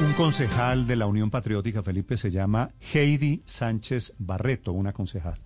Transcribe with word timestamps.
Un 0.00 0.14
concejal 0.14 0.86
de 0.86 0.96
la 0.96 1.06
Unión 1.06 1.30
Patriótica, 1.30 1.82
Felipe, 1.82 2.16
se 2.16 2.30
llama 2.30 2.70
Heidi 2.94 3.42
Sánchez 3.44 4.14
Barreto, 4.18 4.72
una 4.72 4.94
concejal. 4.94 5.38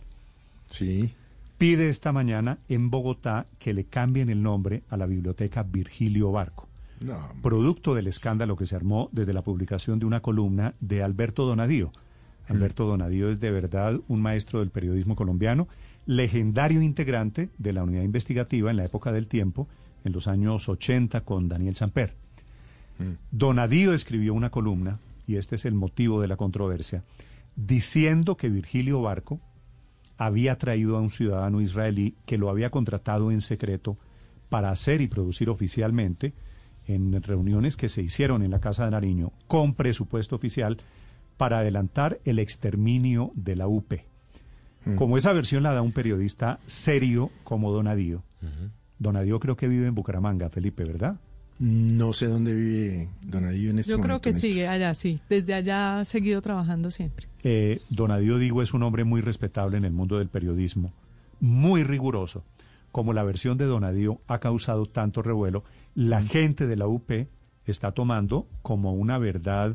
Sí. 0.71 1.13
Pide 1.59 1.89
esta 1.89 2.13
mañana 2.13 2.59
en 2.69 2.89
Bogotá 2.89 3.47
que 3.59 3.75
le 3.75 3.87
cambien 3.87 4.31
el 4.31 4.45
nombre 4.45 4.85
a 4.89 4.97
la 4.97 5.07
biblioteca 5.07 5.65
Virgilio 5.65 6.31
Barco. 6.31 6.69
No, 7.01 7.33
Producto 7.43 7.97
del 7.97 8.07
escándalo 8.07 8.57
que 8.57 8.67
se 8.67 8.77
armó 8.77 9.09
desde 9.11 9.33
la 9.33 9.43
publicación 9.43 9.99
de 9.99 10.07
una 10.07 10.21
columna 10.21 10.75
de 10.79 11.03
Alberto 11.03 11.47
Donadío. 11.47 11.91
Alberto 12.49 12.87
Donadío 12.87 13.31
es 13.31 13.41
de 13.41 13.51
verdad 13.51 14.01
un 14.07 14.23
maestro 14.23 14.61
del 14.61 14.71
periodismo 14.71 15.17
colombiano, 15.17 15.67
legendario 16.07 16.81
integrante 16.81 17.51
de 17.59 17.73
la 17.73 17.83
unidad 17.83 18.03
investigativa 18.03 18.71
en 18.71 18.77
la 18.77 18.85
época 18.85 19.11
del 19.11 19.27
tiempo, 19.27 19.67
en 20.05 20.13
los 20.13 20.29
años 20.29 20.69
80 20.69 21.23
con 21.23 21.49
Daniel 21.49 21.75
Samper. 21.75 22.24
Donadío 23.31 23.93
escribió 23.93 24.35
una 24.35 24.51
columna, 24.51 24.99
y 25.27 25.37
este 25.37 25.57
es 25.57 25.65
el 25.65 25.75
motivo 25.75 26.21
de 26.21 26.29
la 26.29 26.37
controversia, 26.37 27.03
diciendo 27.57 28.37
que 28.37 28.49
Virgilio 28.49 29.03
Barco 29.03 29.41
había 30.17 30.59
traído 30.59 30.97
a 30.97 31.01
un 31.01 31.11
ciudadano 31.11 31.61
israelí 31.61 32.15
que 32.27 32.39
lo 32.39 32.49
había 32.51 32.71
contratado 32.71 33.31
en 33.31 33.41
secreto 33.41 33.97
para 34.49 34.71
hacer 34.71 35.01
y 35.01 35.09
producir 35.09 35.51
oficialmente 35.51 36.35
en 36.87 37.21
reuniones 37.23 37.77
que 37.77 37.89
se 37.89 38.03
hicieron 38.03 38.43
en 38.43 38.51
la 38.51 38.61
Casa 38.61 38.85
de 38.85 38.91
Nariño 38.91 39.33
con 39.47 39.75
presupuesto 39.75 40.37
oficial 40.37 40.79
para 41.37 41.59
adelantar 41.59 42.19
el 42.25 42.39
exterminio 42.39 43.33
de 43.35 43.57
la 43.57 43.67
UP. 43.67 43.95
Como 44.97 45.17
esa 45.17 45.33
versión 45.33 45.63
la 45.63 45.73
da 45.73 45.81
un 45.81 45.93
periodista 45.93 46.61
serio 46.67 47.31
como 47.43 47.73
Donadío. 47.73 48.23
Donadío 48.99 49.41
creo 49.41 49.57
que 49.57 49.67
vive 49.67 49.87
en 49.87 49.95
Bucaramanga, 49.95 50.51
Felipe, 50.51 50.85
¿verdad? 50.85 51.17
No 51.59 52.13
sé 52.13 52.27
dónde 52.27 52.53
vive 52.53 53.09
Donadío 53.23 53.71
en 53.71 53.79
este 53.79 53.91
Yo 53.91 53.99
creo 53.99 54.15
momento, 54.15 54.23
que 54.23 54.33
sigue 54.33 54.67
allá, 54.67 54.93
sí. 54.95 55.21
Desde 55.29 55.55
allá 55.55 56.01
ha 56.01 56.05
seguido 56.05 56.43
trabajando 56.43 56.91
siempre. 56.91 57.29
Eh, 57.43 57.81
Donadío 57.91 58.39
Digo 58.39 58.63
es 58.63 58.75
un 58.75 58.83
hombre 58.83 59.05
muy 59.05 59.21
respetable 59.21 59.77
en 59.77 59.85
el 59.85 59.93
mundo 59.93 60.19
del 60.19 60.29
periodismo, 60.29 60.93
muy 61.41 61.85
riguroso. 61.85 62.45
Como 62.91 63.13
la 63.13 63.25
versión 63.25 63.59
de 63.59 63.65
Donadío 63.65 64.21
ha 64.29 64.39
causado 64.39 64.87
tanto 64.87 65.23
revuelo, 65.23 65.65
la 65.95 66.23
gente 66.23 66.67
de 66.67 66.77
la 66.77 66.87
UP 66.87 67.11
está 67.67 67.93
tomando 67.93 68.47
como 68.63 68.93
una 68.95 69.19
verdad 69.19 69.75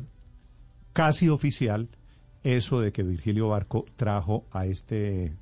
casi 0.92 1.28
oficial 1.28 1.88
eso 2.42 2.80
de 2.80 2.92
que 2.92 3.02
Virgilio 3.02 3.48
Barco 3.48 3.84
trajo 3.96 4.46
a 4.50 4.66
este... 4.66 5.34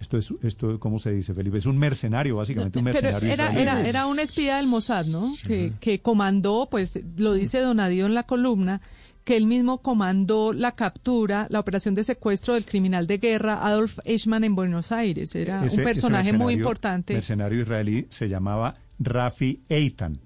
Esto 0.00 0.16
es, 0.16 0.32
esto, 0.42 0.80
¿cómo 0.80 0.98
se 0.98 1.12
dice, 1.12 1.34
Felipe? 1.34 1.58
Es 1.58 1.66
un 1.66 1.76
mercenario, 1.78 2.36
básicamente 2.36 2.78
un 2.78 2.86
Pero 2.86 2.94
mercenario. 3.02 3.28
era, 3.32 3.44
israelí. 3.50 3.60
era, 3.62 3.88
era 3.88 4.06
un 4.06 4.18
espía 4.18 4.56
del 4.56 4.66
Mossad, 4.66 5.04
¿no? 5.06 5.34
Que, 5.46 5.72
que 5.78 6.00
comandó, 6.00 6.68
pues 6.70 6.98
lo 7.18 7.34
dice 7.34 7.60
Donadío 7.60 8.06
en 8.06 8.14
la 8.14 8.22
columna, 8.22 8.80
que 9.24 9.36
él 9.36 9.46
mismo 9.46 9.82
comandó 9.82 10.54
la 10.54 10.72
captura, 10.72 11.46
la 11.50 11.60
operación 11.60 11.94
de 11.94 12.02
secuestro 12.04 12.54
del 12.54 12.64
criminal 12.64 13.06
de 13.06 13.18
guerra 13.18 13.64
Adolf 13.66 13.98
Eichmann 14.06 14.42
en 14.44 14.54
Buenos 14.56 14.90
Aires. 14.90 15.34
Era 15.34 15.64
Ese- 15.66 15.76
un 15.78 15.84
personaje 15.84 16.32
muy 16.32 16.54
importante. 16.54 17.12
Mercenario 17.12 17.60
israelí 17.60 18.06
se 18.08 18.28
llamaba 18.28 18.76
Rafi 18.98 19.60
Eitan. 19.68 20.18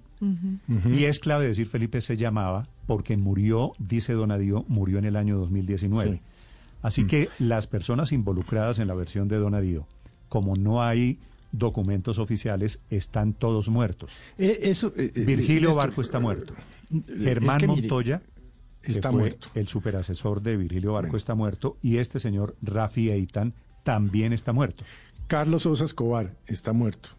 Y 0.89 1.03
es 1.03 1.19
clave 1.19 1.45
decir, 1.47 1.67
Felipe 1.67 1.99
se 2.01 2.15
llamaba 2.15 2.67
porque 2.87 3.15
murió, 3.17 3.73
dice 3.77 4.13
Donadío, 4.13 4.63
murió 4.69 4.97
en 4.97 5.05
el 5.05 5.17
año 5.17 5.37
2019. 5.37 6.13
Sí. 6.15 6.21
Así 6.85 7.07
que 7.07 7.29
las 7.39 7.65
personas 7.67 8.11
involucradas 8.11 8.77
en 8.79 8.87
la 8.87 8.93
versión 8.93 9.27
de 9.27 9.37
Donadío, 9.37 9.87
como 10.29 10.55
no 10.55 10.83
hay 10.83 11.19
documentos 11.51 12.19
oficiales, 12.19 12.81
están 12.89 13.33
todos 13.33 13.69
muertos. 13.69 14.17
Eh, 14.37 14.59
eso, 14.63 14.93
eh, 14.95 15.11
eh, 15.15 15.25
Virgilio 15.25 15.73
Barco 15.73 16.01
está 16.01 16.19
muerto. 16.19 16.53
Germán 17.07 17.55
es 17.57 17.61
que 17.61 17.67
mire, 17.67 17.81
Montoya, 17.81 18.21
que 18.81 18.91
está 18.91 19.09
fue 19.09 19.19
muerto. 19.21 19.47
el 19.55 19.67
superasesor 19.67 20.41
de 20.43 20.57
Virgilio 20.57 20.93
Barco, 20.93 21.07
Bueno. 21.07 21.17
está 21.17 21.33
muerto. 21.33 21.77
Y 21.81 21.97
este 21.97 22.19
señor 22.19 22.53
Rafi 22.61 23.09
Eitan 23.09 23.53
también 23.83 24.31
está 24.31 24.53
muerto. 24.53 24.83
Carlos 25.27 25.63
Sosa 25.63 25.85
Escobar 25.85 26.35
está 26.45 26.71
muerto. 26.71 27.09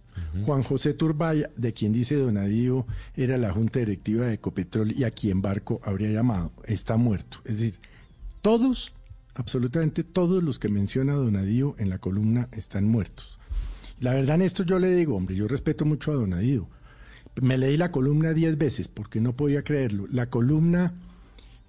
Juan 0.44 0.62
José 0.62 0.94
Turbaya, 0.94 1.50
de 1.56 1.72
quien 1.74 1.92
dice 1.92 2.14
Donadío 2.14 2.86
era 3.16 3.36
la 3.36 3.52
junta 3.52 3.80
directiva 3.80 4.26
de 4.26 4.34
Ecopetrol 4.34 4.92
y 4.92 5.04
a 5.04 5.10
quien 5.10 5.42
Barco 5.42 5.80
habría 5.84 6.10
llamado, 6.10 6.52
está 6.64 6.96
muerto. 6.96 7.38
Es 7.44 7.58
decir, 7.58 7.78
todos, 8.40 8.94
absolutamente 9.36 10.02
todos 10.02 10.42
los 10.42 10.58
que 10.58 10.68
menciona 10.68 11.12
Donadío 11.12 11.76
en 11.78 11.90
la 11.90 11.98
columna 11.98 12.48
están 12.52 12.88
muertos. 12.88 13.38
La 14.00 14.14
verdad, 14.14 14.38
Néstor, 14.38 14.66
yo 14.66 14.78
le 14.78 14.94
digo, 14.94 15.14
hombre, 15.14 15.36
yo 15.36 15.46
respeto 15.46 15.84
mucho 15.84 16.10
a 16.10 16.14
Donadío. 16.14 16.68
Me 17.40 17.58
leí 17.58 17.76
la 17.76 17.92
columna 17.92 18.32
diez 18.32 18.56
veces 18.56 18.88
porque 18.88 19.20
no 19.20 19.36
podía 19.36 19.62
creerlo. 19.62 20.06
La 20.10 20.30
columna 20.30 20.94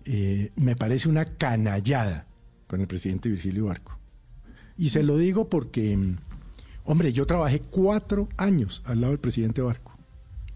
eh, 0.06 0.52
me 0.56 0.78
parece 0.78 1.10
una 1.10 1.26
canallada 1.26 2.26
con 2.68 2.80
el 2.80 2.88
presidente 2.88 3.30
Virgilio 3.30 3.66
Barco. 3.66 3.98
Y 4.78 4.90
se 4.90 5.04
lo 5.04 5.18
digo 5.18 5.50
porque, 5.50 5.96
mm, 5.98 6.18
hombre, 6.86 7.12
yo 7.12 7.26
trabajé 7.26 7.60
cuatro 7.60 8.30
años 8.38 8.82
al 8.86 9.02
lado 9.02 9.12
del 9.12 9.20
presidente 9.20 9.62
Barco. 9.62 9.97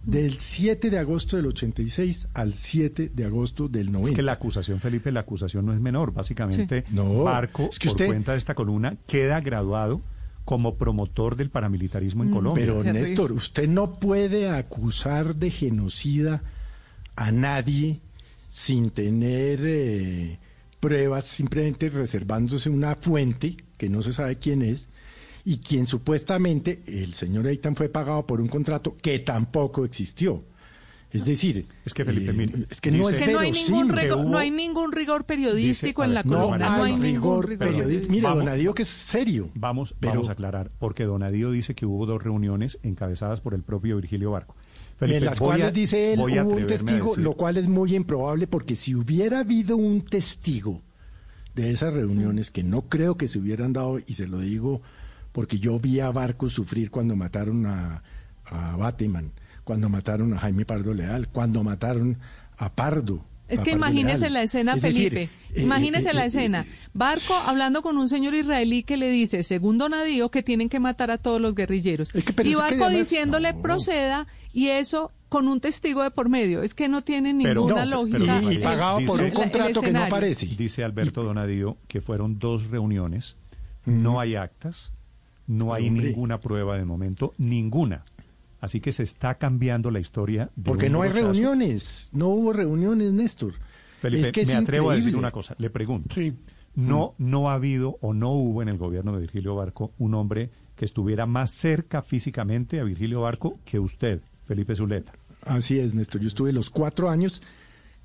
Del 0.04 0.40
7 0.40 0.90
de 0.90 0.98
agosto 0.98 1.36
del 1.38 1.46
86 1.48 2.30
al 2.34 2.54
7 2.56 3.12
de 3.14 3.26
agosto 3.26 3.68
del 3.68 3.92
90. 3.92 4.10
Es 4.10 4.16
que 4.16 4.22
la 4.24 4.32
acusación, 4.34 4.80
Felipe, 4.80 5.12
la 5.12 5.20
acusación 5.20 5.66
no 5.66 5.74
es 5.74 5.80
menor. 5.80 6.12
Básicamente, 6.12 6.86
Sí. 6.88 6.94
No, 6.96 7.24
Barco, 7.24 7.70
es 7.72 7.78
que 7.78 7.88
por 7.90 7.94
usted- 7.96 8.08
cuenta 8.08 8.32
de 8.32 8.40
esta 8.40 8.56
columna, 8.56 8.98
queda 9.08 9.40
graduado 9.42 10.02
como 10.44 10.76
promotor 10.76 11.36
del 11.36 11.52
paramilitarismo 11.52 12.24
en 12.24 12.32
Colombia. 12.32 12.66
Pero. 12.66 12.84
Néstor, 12.84 13.32
usted 13.32 13.68
no 13.68 13.94
puede 13.94 14.50
acusar 14.50 15.36
de 15.36 15.52
genocida 15.52 16.42
a 17.16 17.32
nadie 17.32 18.00
sin 18.50 18.90
tener 18.90 19.60
eh, 19.64 20.40
pruebas, 20.80 21.26
simplemente 21.26 21.90
reservándose 21.92 22.70
una 22.72 22.96
fuente 22.96 23.56
que 23.78 23.88
no 23.88 24.02
se 24.02 24.14
sabe 24.14 24.38
quién 24.38 24.64
es 24.64 24.88
y 25.46 25.58
quien 25.58 25.88
supuestamente 25.88 26.82
el 26.88 27.14
señor 27.14 27.48
Eitan 27.48 27.76
fue 27.76 27.90
pagado 27.90 28.26
por 28.26 28.42
un 28.42 28.48
contrato 28.48 28.96
que 29.02 29.20
tampoco 29.20 29.86
existió. 29.86 30.44
Es 31.14 31.26
decir, 31.26 31.66
Es 31.84 31.94
que, 31.94 32.06
Felipe, 32.06 32.32
eh, 32.32 32.34
mire, 32.34 32.68
es 32.70 32.80
que 32.80 32.90
no 32.90 33.10
dice- 33.10 33.20
es 33.22 33.28
que 33.28 33.34
no 33.34 33.40
hay, 33.40 33.52
ningún 33.52 33.90
rigor, 33.90 34.18
hubo- 34.20 34.30
no 34.30 34.38
hay 34.38 34.50
ningún 34.50 34.92
rigor 34.94 35.26
periodístico 35.26 36.04
Dice- 36.04 36.10
en 36.10 36.14
la 36.14 36.24
No 36.24 36.44
columna. 36.46 36.74
hay 36.74 36.78
No 36.78 36.84
hay 36.86 36.92
ningún 36.96 37.44
rigor 37.44 37.58
periodístico. 37.68 38.14
Mire. 38.14 38.28
Donadío 38.30 38.74
que 38.74 38.84
es 38.84 38.88
serio. 38.88 39.50
Vamos, 39.56 39.94
Pero- 40.00 40.14
vamos 40.14 40.30
a 40.30 40.32
aclarar, 40.32 40.72
porque 40.80 41.04
Donadío 41.04 41.52
dice 41.52 41.76
que 41.76 41.86
hubo 41.86 42.06
dos 42.06 42.24
reuniones 42.24 42.80
encabezadas 42.84 43.42
por 43.42 43.54
el 43.56 43.62
propio 43.62 43.98
Virgilio 43.98 44.32
Barco. 44.32 44.56
Felipe, 45.00 45.18
en 45.18 45.26
las 45.26 45.40
cuales 45.40 45.68
a- 45.68 45.72
dice 45.72 46.14
él 46.14 46.20
hubo 46.22 46.50
un 46.56 46.66
testigo, 46.68 47.18
lo 47.18 47.34
cual 47.34 47.58
es 47.58 47.68
muy 47.68 47.94
improbable 47.94 48.48
porque 48.48 48.78
si 48.78 48.96
hubiera 48.96 49.40
habido 49.40 49.76
un 49.76 50.06
testigo 50.06 50.82
de 51.56 51.72
esas 51.72 51.94
reuniones 51.94 52.52
que 52.52 52.64
no 52.64 52.84
creo 52.84 53.18
que 53.18 53.28
se 53.28 53.38
hubieran 53.38 53.74
dado 53.74 54.00
y 54.00 54.14
se 54.14 54.28
lo 54.28 54.40
digo 54.40 54.82
porque 55.32 55.60
yo 55.60 55.80
vi 55.80 56.00
a 56.00 56.12
Barco 56.12 56.50
sufrir 56.50 56.92
cuando 56.92 57.16
mataron 57.16 57.66
a, 57.66 58.04
a 58.46 58.76
Bateman, 58.76 59.32
cuando 59.64 59.90
mataron 59.90 60.34
a 60.34 60.40
Jaime 60.40 60.66
Pardo 60.66 60.94
Leal, 60.94 61.28
cuando 61.30 61.64
mataron 61.64 62.18
a 62.58 62.74
Pardo. 62.74 63.24
Es 63.48 63.60
que 63.62 63.72
imagínese 63.72 64.30
la 64.30 64.42
escena, 64.44 64.76
Es 64.76 64.82
decir, 64.82 65.10
Felipe. 65.12 65.30
eh, 65.56 65.62
imagínese 65.64 66.12
eh, 66.12 66.14
la 66.14 66.24
eh, 66.24 66.28
escena. 66.28 66.62
eh, 66.62 66.74
Barco 66.94 67.34
hablando 67.46 67.82
con 67.82 67.98
un 67.98 68.08
señor 68.08 68.34
israelí 68.34 68.84
que 68.84 68.96
le 68.96 69.10
dice, 69.10 69.44
según 69.44 69.78
Donadío, 69.78 70.32
que 70.32 70.42
tienen 70.42 70.70
que 70.70 70.80
matar 70.80 71.12
a 71.12 71.18
todos 71.18 71.42
los 71.42 71.54
guerrilleros. 71.54 72.16
Es 72.16 72.24
que, 72.24 72.32
pero 72.32 72.48
y 72.48 72.54
es 72.54 72.58
que 72.58 72.62
Barco 72.64 72.86
además- 72.86 73.10
diciéndole 73.10 73.52
no. 73.52 73.62
proceda 73.62 74.28
y 74.54 74.68
eso 74.68 75.12
con 75.28 75.50
un 75.50 75.60
testigo 75.60 76.02
de 76.02 76.12
por 76.12 76.30
medio. 76.30 76.64
Es 76.64 76.74
que 76.74 76.88
no 76.88 77.02
tiene 77.04 77.34
Pero- 77.44 77.62
ninguna 77.64 77.84
no, 77.84 77.92
lógica. 78.06 78.20
pero- 78.40 78.52
y, 78.52 78.56
y 78.56 78.60
pagado 78.60 78.96
por 78.96 79.02
dice- 79.06 79.14
un 79.16 79.20
el- 79.20 79.26
el 79.28 79.34
contrato 79.34 79.82
que 79.82 79.92
no 79.92 80.04
aparece. 80.04 80.46
Dice 80.46 80.84
Alberto 80.86 81.24
Donadío 81.24 81.78
que 81.90 82.00
fueron 82.00 82.40
dos 82.40 82.70
reuniones, 82.70 83.36
no 83.86 84.22
hay 84.22 84.36
actas, 84.36 84.94
no 85.48 85.74
hay 85.74 85.88
Hombre. 85.88 86.08
ninguna 86.08 86.40
prueba 86.40 86.78
de 86.78 86.86
momento, 86.86 87.34
ninguna. 87.38 88.04
Así 88.60 88.80
que 88.80 88.92
se 88.92 89.04
está 89.04 89.36
cambiando 89.36 89.90
la 89.90 90.00
historia. 90.00 90.50
de 90.56 90.64
Porque 90.64 90.90
no 90.90 91.02
hay 91.02 91.10
reuniones, 91.10 92.10
no 92.14 92.30
hubo 92.30 92.54
reuniones, 92.54 93.12
Néstor. 93.12 93.54
Felipe, 94.00 94.28
es 94.28 94.32
que 94.34 94.42
es 94.42 94.48
me 94.48 94.56
atrevo 94.56 94.92
a 94.92 94.96
decir 94.96 95.16
una 95.16 95.32
cosa, 95.32 95.56
le 95.58 95.70
pregunto. 95.70 96.14
Sí. 96.14 96.34
No, 96.74 97.16
no 97.18 97.50
ha 97.50 97.56
habido 97.56 97.98
o 98.02 98.14
no 98.14 98.32
hubo 98.32 98.62
en 98.62 98.70
el 98.70 98.78
gobierno 98.78 99.14
de 99.14 99.22
Virgilio 99.22 99.56
Barco 99.56 99.92
un 99.98 100.14
hombre 100.14 100.52
que 100.76 100.86
estuviera 100.86 101.26
más 101.26 101.52
cerca 101.52 102.02
físicamente 102.02 102.80
a 102.80 102.84
Virgilio 102.84 103.22
Barco 103.22 103.60
que 103.66 103.80
usted, 103.80 104.22
Felipe 104.46 104.74
Zuleta. 104.74 105.12
Así 105.44 105.80
es, 105.80 105.94
Néstor. 105.94 106.22
Yo 106.22 106.28
estuve 106.28 106.54
los 106.54 106.70
cuatro 106.70 107.10
años 107.10 107.42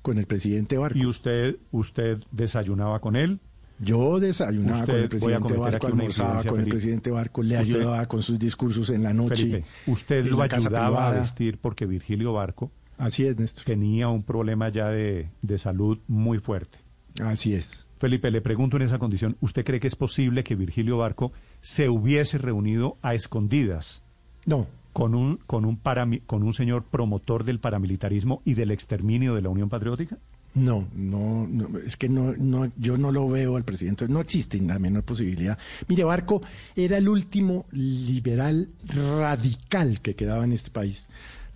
con 0.01 0.17
el 0.17 0.25
presidente 0.25 0.77
Barco. 0.77 0.97
¿Y 0.97 1.05
usted, 1.05 1.57
usted 1.71 2.19
desayunaba 2.31 2.99
con 2.99 3.15
él? 3.15 3.39
Yo 3.79 4.19
desayunaba 4.19 4.85
con 4.85 4.95
el 4.95 5.09
presidente 5.09 5.53
Barco, 5.53 5.87
almorzaba 5.87 6.43
con 6.43 6.59
el 6.61 6.67
presidente 6.69 7.11
Barco, 7.11 7.43
le 7.43 7.59
Usted- 7.59 7.75
ayudaba 7.75 8.05
con 8.07 8.23
sus 8.23 8.39
discursos 8.39 8.89
en 8.89 9.03
la 9.03 9.13
noche. 9.13 9.35
Felipe, 9.35 9.63
usted 9.85 10.25
lo 10.25 10.41
ayudaba 10.41 11.07
a 11.09 11.11
vestir 11.11 11.57
porque 11.59 11.85
Virgilio 11.85 12.33
Barco 12.33 12.71
Así 12.97 13.25
es, 13.27 13.37
Néstor. 13.37 13.65
tenía 13.65 14.07
un 14.09 14.23
problema 14.23 14.69
ya 14.69 14.87
de, 14.89 15.29
de 15.43 15.57
salud 15.59 15.99
muy 16.07 16.39
fuerte. 16.39 16.79
Así 17.21 17.53
es. 17.53 17.85
Felipe, 17.99 18.29
le 18.31 18.41
pregunto 18.41 18.77
en 18.77 18.83
esa 18.83 18.97
condición, 18.99 19.37
¿usted 19.41 19.63
cree 19.65 19.79
que 19.79 19.87
es 19.87 19.95
posible 19.95 20.43
que 20.43 20.55
Virgilio 20.55 20.97
Barco 20.97 21.31
se 21.61 21.89
hubiese 21.89 22.37
reunido 22.39 22.97
a 23.01 23.13
escondidas 23.15 24.03
No, 24.45 24.67
con 24.93 25.13
un, 25.15 25.37
con 25.47 25.65
un, 25.65 25.79
con 26.25 26.43
un 26.43 26.53
señor 26.53 26.83
promotor 26.83 27.43
del 27.43 27.59
paramilitarismo 27.59 28.41
y 28.45 28.53
del 28.55 28.71
exterminio 28.71 29.35
de 29.35 29.41
la 29.41 29.49
Unión 29.49 29.69
Patriótica? 29.69 30.17
No, 30.57 30.87
no, 30.95 31.45
no, 31.47 31.77
es 31.79 31.97
que 31.97 32.09
no, 32.09 32.33
no, 32.37 32.71
yo 32.77 32.97
no 32.97 33.11
lo 33.11 33.29
veo 33.29 33.57
al 33.57 33.63
presidente, 33.63 34.07
no 34.07 34.19
existe 34.21 34.59
la 34.59 34.79
menor 34.79 35.03
posibilidad. 35.03 35.57
Mire, 35.87 36.03
Barco 36.03 36.41
era 36.75 36.97
el 36.97 37.07
último 37.07 37.65
liberal 37.71 38.69
radical 39.17 40.01
que 40.01 40.15
quedaba 40.15 40.43
en 40.45 40.53
este 40.53 40.71
país. 40.71 41.05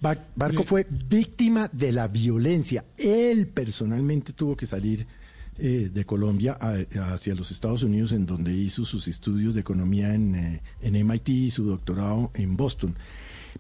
Ba- 0.02 0.26
Barco 0.36 0.64
fue 0.64 0.88
víctima 1.10 1.70
de 1.72 1.92
la 1.92 2.08
violencia. 2.08 2.86
Él 2.98 3.48
personalmente 3.48 4.34
tuvo 4.34 4.56
que 4.56 4.66
salir 4.68 5.06
eh, 5.58 5.90
de 5.94 6.06
Colombia 6.06 6.58
a- 6.60 7.14
hacia 7.14 7.36
los 7.36 7.52
Estados 7.52 7.84
Unidos, 7.84 8.12
en 8.14 8.26
donde 8.26 8.54
hizo 8.54 8.84
sus 8.86 9.08
estudios 9.08 9.54
de 9.54 9.62
economía 9.62 10.14
en, 10.16 10.36
eh, 10.36 10.62
en 10.82 10.96
MIT 10.96 11.30
y 11.30 11.52
su 11.52 11.66
doctorado 11.66 12.32
en 12.34 12.56
Boston. 12.58 12.96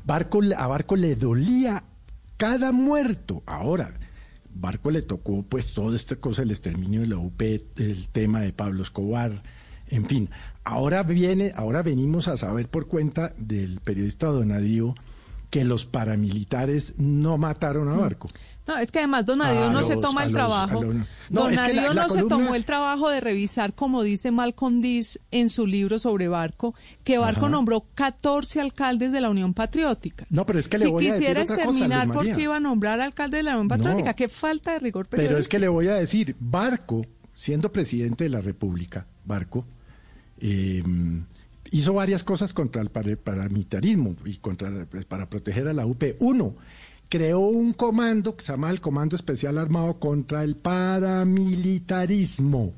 Barco, 0.05 0.41
a 0.57 0.67
Barco 0.67 0.95
le 0.95 1.15
dolía 1.15 1.83
cada 2.37 2.71
muerto. 2.71 3.43
Ahora, 3.45 3.93
Barco 4.53 4.91
le 4.91 5.01
tocó 5.01 5.43
pues 5.43 5.73
toda 5.73 5.95
esta 5.95 6.15
cosa, 6.15 6.43
el 6.43 6.51
exterminio 6.51 7.01
de 7.01 7.07
la 7.07 7.17
UP, 7.17 7.41
el 7.41 8.07
tema 8.11 8.41
de 8.41 8.53
Pablo 8.53 8.83
Escobar, 8.83 9.43
en 9.89 10.05
fin. 10.05 10.29
Ahora 10.63 11.03
viene, 11.03 11.53
ahora 11.55 11.81
venimos 11.81 12.27
a 12.27 12.37
saber 12.37 12.67
por 12.67 12.87
cuenta 12.87 13.33
del 13.37 13.79
periodista 13.79 14.27
Donadío 14.27 14.95
que 15.49 15.65
los 15.65 15.85
paramilitares 15.85 16.93
no 16.97 17.37
mataron 17.37 17.89
a 17.89 17.97
Barco. 17.97 18.27
No, 18.73 18.77
es 18.77 18.91
que 18.91 18.99
además 18.99 19.25
Donadío 19.25 19.65
A 19.65 19.69
no 19.71 19.83
se 19.83 19.97
toma 19.97 20.23
el 20.23 20.31
los- 20.31 20.37
trabajo. 20.37 20.83
los- 20.83 20.95
No, 21.29 21.49
es 21.49 21.49
que 21.51 21.55
Donadío 21.55 21.81
la- 21.89 21.93
la 21.93 22.01
no 22.03 22.09
se 22.09 22.23
tomó 22.23 22.55
el 22.55 22.65
trabajo 22.65 23.09
de 23.09 23.19
revisar, 23.21 23.73
como 23.73 24.03
dice 24.03 24.31
Malcolm 24.31 24.81
Diz 24.81 25.19
en 25.31 25.49
su 25.49 25.67
libro 25.67 25.99
sobre 25.99 26.27
Barco, 26.27 26.73
que 27.03 27.17
Barco 27.17 27.41
Ajá. 27.45 27.49
nombró 27.49 27.85
14 27.95 28.61
alcaldes 28.61 29.11
de 29.11 29.21
la 29.21 29.29
Unión 29.29 29.53
Patriótica. 29.53 30.25
No, 30.29 30.45
pero 30.45 30.59
es 30.59 30.67
que 30.67 30.77
le 30.77 30.85
si 30.85 30.91
voy 30.91 31.03
a 31.07 31.13
decir 31.13 31.19
quisiera 31.19 31.41
otra 31.43 31.55
cosa, 31.55 31.69
exterminar, 31.69 32.07
Luz 32.07 32.15
¿por 32.15 32.23
María. 32.23 32.35
qué 32.35 32.41
iba 32.43 32.55
a 32.55 32.59
nombrar 32.59 32.99
alcalde 33.01 33.37
de 33.37 33.43
la 33.43 33.51
Unión 33.51 33.67
No. 33.67 33.75
Patriótica? 33.75 34.13
Qué 34.13 34.29
falta 34.29 34.73
de 34.73 34.79
rigor 34.79 35.07
Pero 35.09 35.37
es 35.37 35.47
que 35.47 35.59
le 35.59 35.67
voy 35.67 35.87
a 35.87 35.95
decir, 35.95 36.35
Barco, 36.39 37.05
siendo 37.35 37.71
presidente 37.71 38.23
de 38.25 38.29
la 38.29 38.41
República, 38.41 39.05
Barco, 39.25 39.65
eh, 40.39 40.83
hizo 41.71 41.93
varias 41.93 42.23
cosas 42.23 42.53
contra 42.53 42.81
el 42.81 42.89
para- 42.89 43.15
paramilitarismo 43.15 44.15
y 44.25 44.37
contra 44.37 44.85
pues, 44.85 45.05
para 45.05 45.29
proteger 45.29 45.67
a 45.67 45.73
la 45.73 45.85
UP. 45.85 46.15
Uno, 46.19 46.55
creó 47.11 47.39
un 47.41 47.73
comando 47.73 48.37
que 48.37 48.45
se 48.45 48.53
llama 48.53 48.69
el 48.71 48.79
Comando 48.79 49.17
Especial 49.17 49.57
Armado 49.57 49.99
contra 49.99 50.45
el 50.45 50.55
paramilitarismo. 50.55 52.71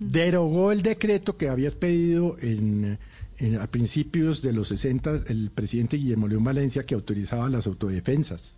Derogó 0.00 0.72
el 0.72 0.82
decreto 0.82 1.36
que 1.36 1.48
había 1.48 1.68
expedido 1.68 2.36
en, 2.40 2.98
en- 3.38 3.60
a 3.60 3.66
principios 3.68 4.42
de 4.42 4.52
los 4.52 4.66
60 4.68 5.22
el 5.28 5.50
presidente 5.54 5.96
Guillermo 5.96 6.26
León 6.28 6.42
Valencia 6.44 6.84
que 6.84 6.94
autorizaba 6.96 7.48
las 7.48 7.66
autodefensas. 7.68 8.56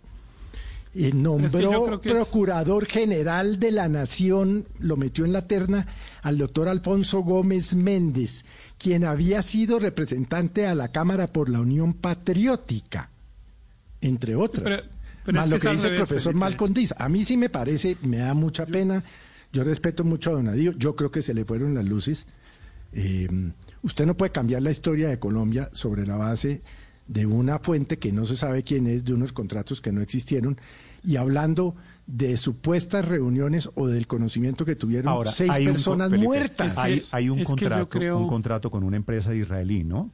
Eh, 0.95 1.11
nombró 1.13 2.01
que 2.01 2.09
es- 2.09 2.15
procurador 2.15 2.85
general 2.87 3.59
de 3.59 3.71
la 3.71 3.87
nación, 3.89 4.65
lo 4.79 4.97
metió 4.97 5.23
en 5.23 5.31
la 5.33 5.45
terna 5.47 5.85
al 6.23 6.37
doctor 6.39 6.67
Alfonso 6.67 7.19
Gómez 7.21 7.75
Méndez, 7.75 8.43
quien 8.79 9.05
había 9.05 9.43
sido 9.43 9.77
representante 9.79 10.65
a 10.65 10.73
la 10.75 10.87
Cámara 10.91 11.27
por 11.27 11.47
la 11.47 11.59
Unión 11.61 11.93
Patriótica, 11.93 13.10
entre 14.01 14.35
otras. 14.35 14.63
Pero- 14.63 14.95
pero 15.23 15.35
Más 15.37 15.45
es 15.45 15.51
lo 15.51 15.59
que 15.59 15.69
dice 15.69 15.87
el 15.89 15.95
profesor 15.95 16.33
Felipe. 16.33 16.39
Malcolm 16.39 16.73
Diz. 16.73 16.93
A 16.97 17.07
mí 17.07 17.23
sí 17.23 17.37
me 17.37 17.49
parece, 17.49 17.95
me 18.01 18.17
da 18.17 18.33
mucha 18.33 18.65
pena. 18.65 19.03
Yo 19.53 19.63
respeto 19.63 20.03
mucho 20.03 20.31
a 20.31 20.33
Donadío. 20.33 20.71
Yo 20.77 20.95
creo 20.95 21.11
que 21.11 21.21
se 21.21 21.33
le 21.35 21.45
fueron 21.45 21.75
las 21.75 21.85
luces. 21.85 22.25
Eh, 22.93 23.29
usted 23.83 24.05
no 24.05 24.17
puede 24.17 24.31
cambiar 24.31 24.61
la 24.63 24.71
historia 24.71 25.09
de 25.09 25.19
Colombia 25.19 25.69
sobre 25.73 26.05
la 26.07 26.17
base 26.17 26.61
de 27.07 27.25
una 27.25 27.59
fuente 27.59 27.99
que 27.99 28.11
no 28.11 28.25
se 28.25 28.35
sabe 28.35 28.63
quién 28.63 28.87
es, 28.87 29.05
de 29.05 29.13
unos 29.13 29.31
contratos 29.33 29.79
que 29.81 29.91
no 29.91 30.01
existieron, 30.01 30.59
y 31.03 31.17
hablando 31.17 31.75
de 32.07 32.35
supuestas 32.37 33.05
reuniones 33.05 33.69
o 33.75 33.87
del 33.87 34.07
conocimiento 34.07 34.65
que 34.65 34.75
tuvieron 34.75 35.09
Ahora, 35.11 35.31
seis 35.31 35.51
un 35.59 35.65
personas 35.65 36.09
Felipe, 36.09 36.25
muertas. 36.27 36.77
Hay, 37.11 37.29
un, 37.29 37.43
contrato, 37.43 37.89
creo- 37.89 38.17
un 38.17 38.27
contrato 38.27 38.71
con 38.71 38.83
una 38.83 38.97
empresa 38.97 39.33
israelí, 39.35 39.83
¿no? 39.83 40.11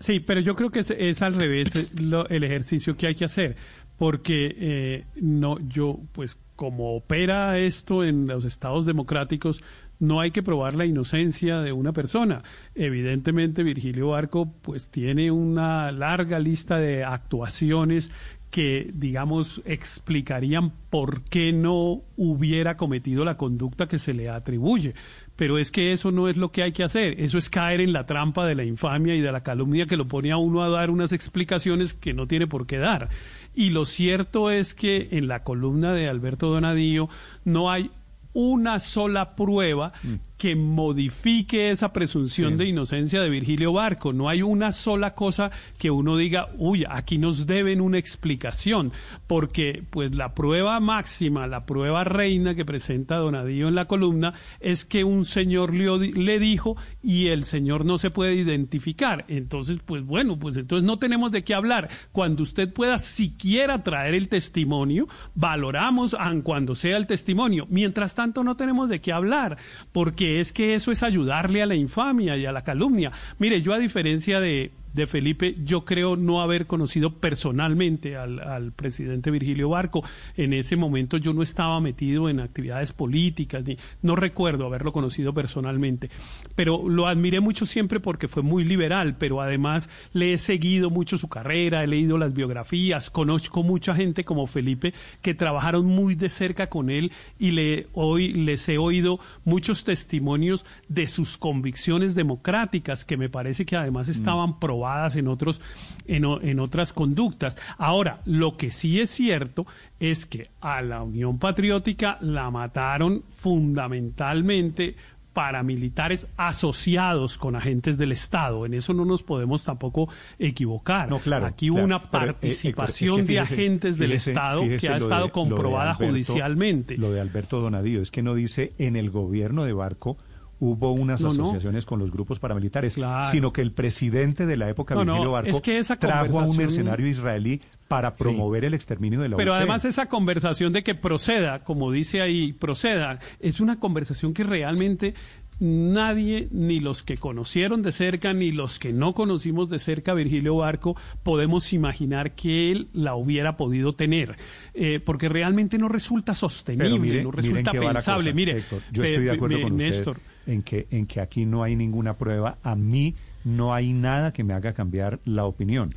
Sí, 0.00 0.20
pero 0.20 0.40
yo 0.40 0.54
creo 0.54 0.70
que 0.70 0.80
es, 0.80 0.90
es 0.90 1.22
al 1.22 1.34
revés 1.34 1.74
es 1.74 2.00
lo- 2.00 2.28
el 2.28 2.44
ejercicio 2.44 2.96
que 2.96 3.06
hay 3.06 3.14
que 3.14 3.24
hacer, 3.24 3.56
porque 3.96 4.54
eh, 4.58 5.04
no, 5.20 5.58
yo, 5.68 6.00
pues, 6.12 6.38
como 6.54 6.94
opera 6.96 7.58
esto 7.58 8.04
en 8.04 8.26
los 8.26 8.44
estados 8.44 8.86
democráticos, 8.86 9.62
no 9.98 10.20
hay 10.20 10.30
que 10.30 10.42
probar 10.42 10.74
la 10.74 10.84
inocencia 10.84 11.60
de 11.60 11.72
una 11.72 11.92
persona. 11.94 12.42
Evidentemente, 12.74 13.62
Virgilio 13.62 14.08
Barco, 14.08 14.52
pues, 14.62 14.90
tiene 14.90 15.30
una 15.30 15.90
larga 15.92 16.38
lista 16.38 16.76
de 16.78 17.02
actuaciones 17.04 18.10
que, 18.50 18.90
digamos, 18.94 19.60
explicarían 19.64 20.70
por 20.90 21.22
qué 21.24 21.52
no 21.52 22.02
hubiera 22.16 22.76
cometido 22.76 23.24
la 23.24 23.36
conducta 23.36 23.88
que 23.88 23.98
se 23.98 24.14
le 24.14 24.28
atribuye. 24.28 24.94
Pero 25.36 25.58
es 25.58 25.70
que 25.70 25.92
eso 25.92 26.10
no 26.10 26.28
es 26.28 26.36
lo 26.36 26.50
que 26.50 26.62
hay 26.62 26.72
que 26.72 26.82
hacer. 26.82 27.20
Eso 27.20 27.38
es 27.38 27.50
caer 27.50 27.80
en 27.80 27.92
la 27.92 28.06
trampa 28.06 28.46
de 28.46 28.54
la 28.54 28.64
infamia 28.64 29.14
y 29.14 29.20
de 29.20 29.30
la 29.30 29.42
calumnia 29.42 29.86
que 29.86 29.96
lo 29.96 30.08
pone 30.08 30.32
a 30.32 30.38
uno 30.38 30.62
a 30.62 30.70
dar 30.70 30.90
unas 30.90 31.12
explicaciones 31.12 31.94
que 31.94 32.14
no 32.14 32.26
tiene 32.26 32.46
por 32.46 32.66
qué 32.66 32.78
dar. 32.78 33.10
Y 33.54 33.70
lo 33.70 33.86
cierto 33.86 34.50
es 34.50 34.74
que 34.74 35.08
en 35.12 35.28
la 35.28 35.42
columna 35.42 35.92
de 35.92 36.08
Alberto 36.08 36.48
Donadío 36.48 37.08
no 37.44 37.70
hay 37.70 37.90
una 38.32 38.80
sola 38.80 39.34
prueba 39.34 39.94
que 40.36 40.54
modifique 40.56 41.70
esa 41.70 41.92
presunción 41.92 42.52
Sí. 42.52 42.58
de 42.58 42.64
inocencia 42.66 43.20
de 43.22 43.30
Virgilio 43.30 43.72
Barco. 43.72 44.12
No 44.12 44.28
hay 44.28 44.42
una 44.42 44.72
sola 44.72 45.14
cosa 45.14 45.50
que 45.78 45.90
uno 45.90 46.16
diga, 46.16 46.48
uy, 46.58 46.84
aquí 46.88 47.18
nos 47.18 47.46
deben 47.46 47.80
una 47.80 47.98
explicación, 47.98 48.92
porque 49.26 49.82
pues 49.90 50.14
la 50.14 50.34
prueba 50.34 50.78
máxima, 50.80 51.46
la 51.46 51.64
prueba 51.66 52.04
reina 52.04 52.54
que 52.54 52.64
presenta 52.64 53.16
Donadío 53.16 53.68
en 53.68 53.74
la 53.74 53.86
columna 53.86 54.34
es 54.60 54.84
que 54.84 55.04
un 55.04 55.24
señor 55.24 55.72
le, 55.74 56.12
le 56.12 56.38
dijo 56.38 56.76
y 57.02 57.28
el 57.28 57.44
señor 57.44 57.84
no 57.84 57.98
se 57.98 58.10
puede 58.10 58.34
identificar. 58.34 59.24
Entonces, 59.28 59.78
pues 59.84 60.04
bueno, 60.04 60.38
pues 60.38 60.56
entonces 60.56 60.84
no 60.86 60.98
tenemos 60.98 61.32
de 61.32 61.44
qué 61.44 61.54
hablar. 61.54 61.88
Cuando 62.12 62.42
usted 62.42 62.72
pueda 62.72 62.98
siquiera 62.98 63.82
traer 63.82 64.14
el 64.14 64.28
testimonio, 64.28 65.06
valoramos 65.34 66.14
aun 66.14 66.42
cuando 66.42 66.74
sea 66.74 66.96
el 66.96 67.06
testimonio. 67.06 67.66
Mientras 67.70 68.14
tanto, 68.14 68.44
no 68.44 68.56
tenemos 68.56 68.88
de 68.88 69.00
qué 69.00 69.12
hablar, 69.12 69.56
porque 69.92 70.25
es 70.26 70.52
que 70.52 70.74
eso 70.74 70.92
es 70.92 71.02
ayudarle 71.02 71.62
a 71.62 71.66
la 71.66 71.74
infamia 71.74 72.36
y 72.36 72.46
a 72.46 72.52
la 72.52 72.62
calumnia. 72.62 73.12
Mire, 73.38 73.62
yo 73.62 73.72
a 73.72 73.78
diferencia 73.78 74.40
de, 74.40 74.72
de 74.96 75.06
Felipe, 75.06 75.54
yo 75.62 75.84
creo 75.84 76.16
no 76.16 76.40
haber 76.40 76.66
conocido 76.66 77.12
personalmente 77.12 78.16
al, 78.16 78.72
presidente 78.72 79.30
Virgilio 79.30 79.68
Barco. 79.68 80.02
En 80.36 80.54
ese 80.54 80.74
momento 80.74 81.18
yo 81.18 81.34
no 81.34 81.42
estaba 81.42 81.78
metido 81.80 82.30
en 82.30 82.40
actividades 82.40 82.92
políticas, 82.92 83.62
ni 83.64 83.76
no 84.00 84.16
recuerdo 84.16 84.64
haberlo 84.64 84.92
conocido 84.92 85.34
personalmente, 85.34 86.08
pero 86.54 86.88
lo 86.88 87.06
admiré 87.06 87.40
mucho 87.40 87.66
siempre 87.66 88.00
porque 88.00 88.26
fue 88.26 88.42
muy 88.42 88.64
liberal, 88.64 89.16
pero 89.18 89.42
además 89.42 89.90
le 90.14 90.32
he 90.32 90.38
seguido 90.38 90.88
mucho 90.88 91.18
su 91.18 91.28
carrera, 91.28 91.84
he 91.84 91.86
leído 91.86 92.16
las 92.16 92.32
biografías, 92.32 93.10
conozco 93.10 93.62
mucha 93.62 93.94
gente 93.94 94.24
como 94.24 94.46
Felipe 94.46 94.94
que 95.20 95.34
trabajaron 95.34 95.84
muy 95.84 96.14
de 96.14 96.30
cerca 96.30 96.68
con 96.68 96.88
él 96.88 97.12
y 97.38 97.50
le 97.50 97.88
hoy 97.92 98.32
les 98.32 98.66
he 98.70 98.78
oído 98.78 99.20
muchos 99.44 99.84
testimonios 99.84 100.64
de 100.88 101.06
sus 101.06 101.36
convicciones 101.36 102.14
democráticas 102.14 103.04
que 103.04 103.18
me 103.18 103.28
parece 103.28 103.66
que 103.66 103.76
además 103.76 104.08
estaban 104.08 104.58
probadas 104.58 104.85
en 105.16 105.28
otros 105.28 105.60
en, 106.06 106.24
en 106.24 106.60
otras 106.60 106.92
conductas. 106.92 107.58
Ahora, 107.78 108.20
lo 108.24 108.56
que 108.56 108.70
sí 108.70 109.00
es 109.00 109.10
cierto 109.10 109.66
es 110.00 110.26
que 110.26 110.48
a 110.60 110.82
la 110.82 111.02
Unión 111.02 111.38
Patriótica 111.38 112.18
la 112.20 112.50
mataron 112.50 113.22
fundamentalmente 113.28 114.94
paramilitares 115.32 116.28
asociados 116.38 117.36
con 117.36 117.56
agentes 117.56 117.98
del 117.98 118.12
Estado. 118.12 118.64
En 118.64 118.72
eso 118.72 118.94
no 118.94 119.04
nos 119.04 119.22
podemos 119.22 119.64
tampoco 119.64 120.08
equivocar. 120.38 121.10
No, 121.10 121.18
claro, 121.18 121.44
Aquí 121.44 121.68
hubo 121.68 121.74
claro, 121.84 121.84
una 121.86 121.98
pero, 122.10 122.24
eh, 122.24 122.28
eh, 122.30 122.32
participación 122.32 123.20
es 123.20 123.26
que 123.26 123.32
de 123.34 123.40
agentes 123.40 123.98
del 123.98 124.12
fíjese- 124.12 124.30
Estado 124.30 124.62
fíjese 124.62 124.86
que 124.86 124.92
ha 124.94 124.96
estado 124.96 125.14
de- 125.14 125.20
lo 125.20 125.26
de 125.26 125.32
comprobada 125.32 125.90
Alberto- 125.90 126.06
judicialmente. 126.10 126.96
Lo 126.96 127.12
de 127.12 127.20
Alberto 127.20 127.60
Donadío 127.60 128.00
es 128.00 128.10
que 128.10 128.22
no 128.22 128.34
dice 128.34 128.72
en 128.78 128.96
el 128.96 129.10
gobierno 129.10 129.64
de 129.64 129.74
Barco 129.74 130.16
hubo 130.58 130.92
unas 130.92 131.20
No, 131.20 131.34
no. 131.34 131.44
asociaciones 131.44 131.84
con 131.84 131.98
los 131.98 132.10
grupos 132.10 132.38
paramilitares, 132.38 132.94
Claro. 132.94 133.26
sino 133.30 133.52
que 133.52 133.60
el 133.60 133.72
presidente 133.72 134.46
de 134.46 134.56
la 134.56 134.70
época, 134.70 134.94
No, 134.94 135.04
Virgilio 135.04 135.32
Barco, 135.32 135.50
es 135.50 135.60
que 135.60 135.78
esa 135.78 135.96
trajo 135.98 136.40
a 136.40 136.46
un 136.46 136.56
mercenario 136.56 137.06
israelí 137.06 137.60
para 137.88 138.14
promover 138.16 138.64
el 138.64 138.74
exterminio 138.74 139.20
de 139.20 139.28
la 139.28 139.36
Pero 139.36 139.52
UP. 139.52 139.56
además 139.58 139.84
esa 139.84 140.06
conversación 140.06 140.72
de 140.72 140.82
que 140.82 140.94
proceda, 140.94 141.62
como 141.62 141.90
dice 141.90 142.20
ahí, 142.22 142.52
proceda, 142.52 143.18
es 143.38 143.60
una 143.60 143.78
conversación 143.78 144.32
que 144.32 144.44
realmente 144.44 145.14
nadie, 145.58 146.48
ni 146.50 146.80
los 146.80 147.02
que 147.02 147.16
conocieron 147.16 147.82
de 147.82 147.92
cerca, 147.92 148.32
ni 148.34 148.52
los 148.52 148.78
que 148.78 148.92
no 148.92 149.14
conocimos 149.14 149.68
de 149.70 149.78
cerca 149.78 150.12
a 150.12 150.14
Virgilio 150.14 150.56
Barco, 150.56 150.96
podemos 151.22 151.72
imaginar 151.72 152.32
que 152.34 152.70
él 152.72 152.88
la 152.92 153.14
hubiera 153.14 153.56
podido 153.56 153.94
tener, 153.94 154.36
Eh, 154.74 155.00
porque 155.02 155.28
realmente 155.30 155.78
no 155.78 155.88
resulta 155.88 156.34
sostenible, 156.34 156.98
mire, 156.98 157.22
no 157.22 157.30
resulta 157.30 157.72
pensable. 157.72 158.24
cosa, 158.30 158.34
Mire, 158.36 158.58
Héctor, 158.58 158.82
yo 158.92 159.02
pe- 159.02 159.08
estoy 159.08 159.24
de 159.24 159.30
acuerdo 159.30 159.62
con 159.62 159.72
usted 159.72 159.84
Néstor, 159.86 160.18
en 160.46 160.62
que, 160.62 160.86
en 160.90 161.06
que 161.06 161.20
aquí 161.20 161.44
no 161.46 161.62
hay 161.62 161.76
ninguna 161.76 162.14
prueba. 162.14 162.58
A 162.62 162.74
mí 162.74 163.14
no 163.44 163.74
hay 163.74 163.92
nada 163.92 164.32
que 164.32 164.44
me 164.44 164.54
haga 164.54 164.72
cambiar 164.72 165.18
la 165.24 165.44
opinión. 165.44 165.90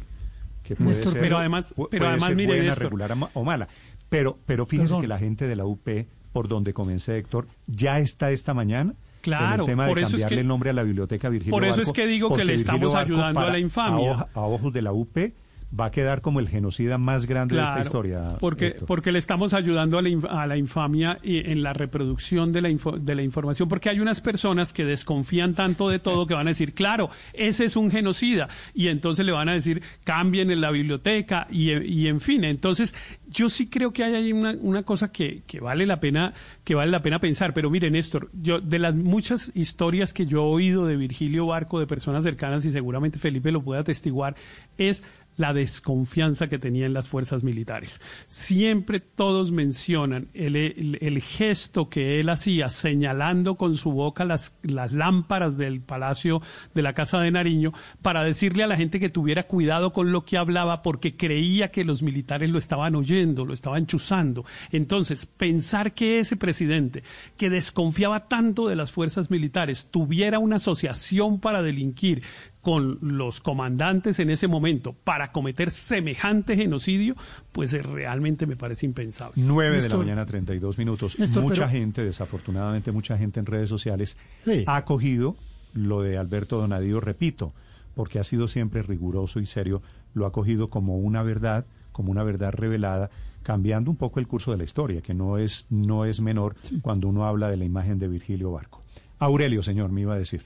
Que 0.64 0.76
puede 0.76 0.90
Néstor, 0.92 1.14
ser, 1.14 1.22
pero 1.22 1.38
además- 1.38 1.74
pero 1.76 1.88
puede 1.90 2.06
además, 2.06 2.28
ser 2.28 2.36
mire, 2.36 2.48
buena, 2.50 2.64
Néstor. 2.66 2.84
regular 2.84 3.16
o 3.34 3.44
mala. 3.44 3.68
Pero, 4.10 4.38
pero 4.46 4.66
fíjese 4.66 4.88
Perdón. 4.90 5.02
que 5.02 5.08
la 5.08 5.20
gente 5.20 5.48
de 5.48 5.56
la 5.56 5.66
UP, 5.66 6.08
por 6.34 6.48
donde 6.48 6.74
comencé, 6.74 7.18
Héctor, 7.18 7.48
ya 7.68 8.00
está 8.00 8.32
esta 8.32 8.54
mañana. 8.54 8.94
Claro, 9.22 9.56
en 9.56 9.60
el 9.62 9.66
tema 9.66 9.88
por 9.88 9.96
de 9.98 10.02
eso 10.04 10.08
es 10.16 10.22
cambiarle 10.22 10.36
que- 10.38 10.42
el 10.42 10.48
nombre 10.48 10.70
a 10.70 10.74
la 10.74 10.84
biblioteca 10.84 11.28
Virgilio 11.30 11.52
por 11.52 11.66
eso 11.66 11.82
es 11.82 11.92
que 11.92 12.08
digo 12.08 12.34
que 12.36 12.46
le 12.46 12.54
estamos 12.54 12.94
Barco 12.94 13.14
ayudando 13.14 13.40
a 13.42 13.50
la 13.52 13.60
infamia. 13.60 14.28
A 14.34 14.40
ojos 14.42 14.72
de 14.72 14.82
la 14.82 14.94
UP 14.94 15.34
va 15.78 15.86
a 15.86 15.92
quedar 15.92 16.22
como 16.22 16.40
el 16.40 16.50
genocida 16.50 16.98
más 16.98 17.26
grande 17.28 17.56
de 17.56 17.62
esta 17.64 17.82
historia. 17.82 18.38
Porque, 18.40 18.68
Héctor. 18.68 18.88
porque 18.88 19.12
le 19.12 19.20
estamos 19.20 19.54
ayudando 19.54 19.98
a 19.98 20.02
la, 20.02 20.10
inf- 20.10 20.28
a 20.30 20.48
la 20.48 20.58
infamia 20.58 21.20
y 21.22 21.38
en 21.52 21.62
la 21.62 21.74
reproducción 21.74 22.52
de 22.52 22.62
la, 22.62 22.70
info- 22.70 22.98
de 22.98 23.16
la 23.16 23.22
información, 23.22 23.70
porque 23.70 23.90
hay 23.90 24.00
unas 24.00 24.20
personas 24.22 24.74
que 24.74 24.84
desconfían 24.84 25.54
tanto 25.54 25.88
de 25.90 26.00
todo 26.00 26.26
que 26.26 26.34
van 26.34 26.48
a 26.48 26.52
decir, 26.52 26.74
claro, 26.74 27.10
ese 27.34 27.66
es 27.66 27.76
un 27.76 27.92
genocida, 27.92 28.50
y 28.74 28.88
entonces 28.88 29.26
le 29.26 29.32
van 29.32 29.48
a 29.50 29.54
decir, 29.54 29.82
cambien 30.04 30.50
en 30.50 30.62
la 30.62 30.72
biblioteca, 30.72 31.46
y, 31.52 31.72
y 31.72 32.08
en 32.08 32.20
fin, 32.20 32.44
entonces 32.44 32.96
yo 33.28 33.48
sí 33.50 33.70
creo 33.70 33.94
que 33.94 34.04
hay 34.04 34.16
ahí 34.16 34.34
una, 34.34 34.56
una 34.60 34.84
cosa 34.84 35.12
que, 35.12 35.44
que 35.46 35.60
vale 35.60 35.86
la 35.86 36.00
pena, 36.00 36.34
que 36.64 36.74
vale 36.74 36.90
la 36.92 37.02
pena 37.04 37.20
pensar, 37.20 37.54
pero 37.54 37.70
mire, 37.70 37.92
Néstor, 37.92 38.30
yo, 38.34 38.60
de 38.60 38.80
las 38.80 38.96
muchas 38.96 39.52
historias 39.56 40.14
que 40.14 40.26
yo 40.26 40.40
he 40.40 40.46
oído 40.52 40.88
de 40.88 40.98
Virgilio 40.98 41.46
Barco, 41.46 41.80
de 41.80 41.86
personas 41.86 42.24
cercanas, 42.24 42.66
y 42.66 42.72
seguramente 42.72 43.20
Felipe 43.20 43.52
lo 43.52 43.62
puede 43.62 43.82
atestiguar, 43.82 44.36
es 44.78 45.04
la 45.40 45.54
desconfianza 45.54 46.48
que 46.50 46.60
tenía 46.60 46.86
en 46.86 46.94
las 46.94 47.08
fuerzas 47.08 47.44
militares. 47.44 48.02
Siempre 48.28 49.00
todos 49.00 49.52
mencionan 49.52 50.28
el, 50.34 50.56
el- 50.56 50.98
el 51.02 51.22
gesto 51.22 51.90
que 51.90 52.20
él 52.20 52.30
hacía 52.30 52.70
señalando 52.70 53.56
con 53.56 53.76
su 53.76 53.92
boca 53.92 54.26
las, 54.26 54.54
las 54.64 54.92
lámparas 54.92 55.58
del 55.58 55.82
palacio 55.82 56.40
de 56.76 56.82
la 56.82 56.94
Casa 56.94 57.20
de 57.22 57.32
Nariño 57.32 57.74
para 58.02 58.24
decirle 58.24 58.64
a 58.64 58.68
la 58.68 58.76
gente 58.78 59.00
que 59.00 59.10
tuviera 59.10 59.48
cuidado 59.48 59.94
con 59.94 60.12
lo 60.12 60.26
que 60.26 60.38
hablaba 60.38 60.82
porque 60.84 61.16
creía 61.16 61.72
que 61.72 61.86
los 61.86 62.04
militares 62.04 62.50
lo 62.50 62.60
estaban 62.60 62.96
oyendo, 62.96 63.46
lo 63.46 63.54
estaban 63.54 63.86
chuzando. 63.88 64.46
Entonces, 64.72 65.26
pensar 65.26 65.94
que 65.94 66.20
ese 66.20 66.36
presidente 66.36 67.04
que 67.38 67.50
desconfiaba 67.50 68.28
tanto 68.28 68.68
de 68.68 68.76
las 68.76 68.92
fuerzas 68.92 69.32
militares 69.32 69.88
tuviera 69.90 70.40
una 70.40 70.58
asociación 70.58 71.40
para 71.40 71.62
delinquir 71.62 72.24
con 72.62 72.98
los 73.02 73.40
comandantes 73.40 74.20
en 74.20 74.30
ese 74.30 74.48
momento 74.48 74.94
para 74.94 75.32
cometer 75.32 75.72
semejante 75.72 76.56
genocidio, 76.58 77.16
pues 77.52 77.74
eh, 77.74 77.82
realmente 77.82 78.46
me 78.46 78.56
parece 78.58 78.86
impensable. 78.86 79.34
9 79.38 79.82
de 79.82 79.90
la 79.90 79.98
mañana, 79.98 80.26
32 80.26 80.78
minutos. 80.78 81.18
Néstor, 81.18 81.44
mucha 81.44 81.56
pero- 81.56 81.70
gente, 81.70 82.04
desafortunadamente, 82.04 82.92
mucha 82.92 83.18
gente 83.18 83.40
en 83.40 83.46
redes 83.46 83.70
sociales 83.70 84.18
Sí. 84.46 84.64
ha 84.68 84.76
acogido 84.76 85.36
lo 85.74 86.02
de 86.02 86.18
Alberto 86.18 86.58
Donadío, 86.60 87.00
repito, 87.00 87.54
porque 87.96 88.20
ha 88.20 88.24
sido 88.24 88.48
siempre 88.48 88.82
riguroso 88.82 89.40
y 89.40 89.46
serio, 89.46 89.82
lo 90.14 90.26
ha 90.26 90.32
cogido 90.32 90.70
como 90.70 90.98
una 90.98 91.24
verdad, 91.24 91.66
como 91.92 92.12
una 92.12 92.24
verdad 92.24 92.52
revelada, 92.54 93.10
cambiando 93.44 93.90
un 93.90 93.98
poco 93.98 94.20
el 94.20 94.28
curso 94.28 94.52
de 94.52 94.58
la 94.58 94.64
historia, 94.66 95.02
que 95.02 95.14
no 95.14 95.38
es, 95.38 95.66
no 95.70 96.06
es 96.06 96.20
menor 96.20 96.56
cuando 96.82 97.08
uno 97.08 97.26
habla 97.26 97.50
de 97.50 97.58
la 97.58 97.66
imagen 97.66 98.00
de 98.00 98.08
Virgilio 98.10 98.52
Barco. 98.52 98.82
Aurelio, 99.18 99.64
señor, 99.64 99.92
me 99.92 100.02
iba 100.02 100.14
a 100.14 100.18
decir. 100.18 100.42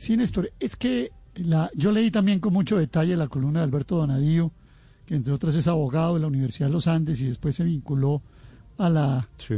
Sí, 0.00 0.16
Néstor, 0.16 0.50
es 0.58 0.76
que 0.76 1.12
la, 1.34 1.70
yo 1.76 1.92
leí 1.92 2.10
también 2.10 2.40
con 2.40 2.54
mucho 2.54 2.78
detalle 2.78 3.16
la 3.18 3.28
columna 3.28 3.60
de 3.60 3.64
Alberto 3.64 3.96
Donadío, 3.96 4.50
que 5.04 5.14
entre 5.14 5.30
otras 5.34 5.54
es 5.56 5.68
abogado 5.68 6.14
de 6.14 6.20
la 6.20 6.26
Universidad 6.26 6.68
de 6.68 6.72
los 6.72 6.86
Andes 6.86 7.20
y 7.20 7.26
después 7.26 7.54
se 7.54 7.64
vinculó 7.64 8.22
a 8.78 8.88
la 8.88 9.28
Sí. 9.36 9.54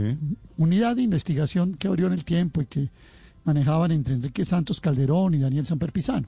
unidad 0.57 0.97
de 0.97 1.03
investigación 1.03 1.75
que 1.77 1.87
abrió 1.87 2.09
en 2.09 2.15
el 2.15 2.25
tiempo 2.25 2.61
y 2.61 2.67
que 2.67 2.91
manejaban 3.45 3.93
entre 3.93 4.15
Enrique 4.15 4.45
Santos 4.45 4.81
Calderón 4.81 5.35
y 5.35 5.39
Daniel 5.39 5.65
Samper 5.65 5.93
Pizano. 5.93 6.27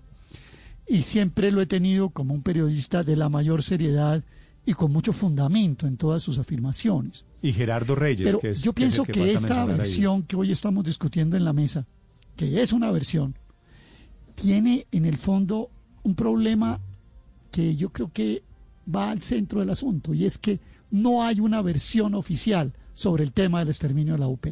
Y 0.86 1.02
siempre 1.02 1.50
lo 1.50 1.60
he 1.60 1.66
tenido 1.66 2.10
como 2.10 2.34
un 2.34 2.42
periodista 2.42 3.02
de 3.02 3.16
la 3.16 3.28
mayor 3.28 3.64
seriedad 3.64 4.22
y 4.64 4.74
con 4.74 4.92
mucho 4.92 5.12
fundamento 5.12 5.88
en 5.88 5.96
todas 5.96 6.22
sus 6.22 6.38
afirmaciones. 6.38 7.24
Y 7.42 7.52
Gerardo 7.52 7.96
Reyes, 7.96 8.26
Pero 8.28 8.38
que 8.38 8.50
es 8.50 8.62
yo 8.62 8.72
pienso 8.72 9.02
que 9.04 9.10
que, 9.12 9.32
esta 9.32 9.62
ahí. 9.62 9.68
versión 9.68 10.22
que 10.22 10.36
hoy 10.36 10.52
estamos 10.52 10.84
discutiendo 10.84 11.36
en 11.36 11.44
la 11.44 11.52
mesa, 11.52 11.84
que 12.36 12.62
es 12.62 12.72
una 12.72 12.92
versión, 12.92 13.34
tiene 14.34 14.86
en 14.92 15.04
el 15.04 15.18
fondo 15.18 15.70
un 16.02 16.14
problema 16.14 16.80
que 17.50 17.76
yo 17.76 17.90
creo 17.90 18.10
que 18.12 18.42
va 18.92 19.10
al 19.10 19.22
centro 19.22 19.60
del 19.60 19.70
asunto, 19.70 20.12
y 20.12 20.24
es 20.24 20.38
que 20.38 20.60
no 20.90 21.22
hay 21.22 21.40
una 21.40 21.62
versión 21.62 22.14
oficial 22.14 22.72
sobre 22.92 23.24
el 23.24 23.32
tema 23.32 23.60
del 23.60 23.68
exterminio 23.68 24.14
de 24.14 24.20
la 24.20 24.28
UP. 24.28 24.46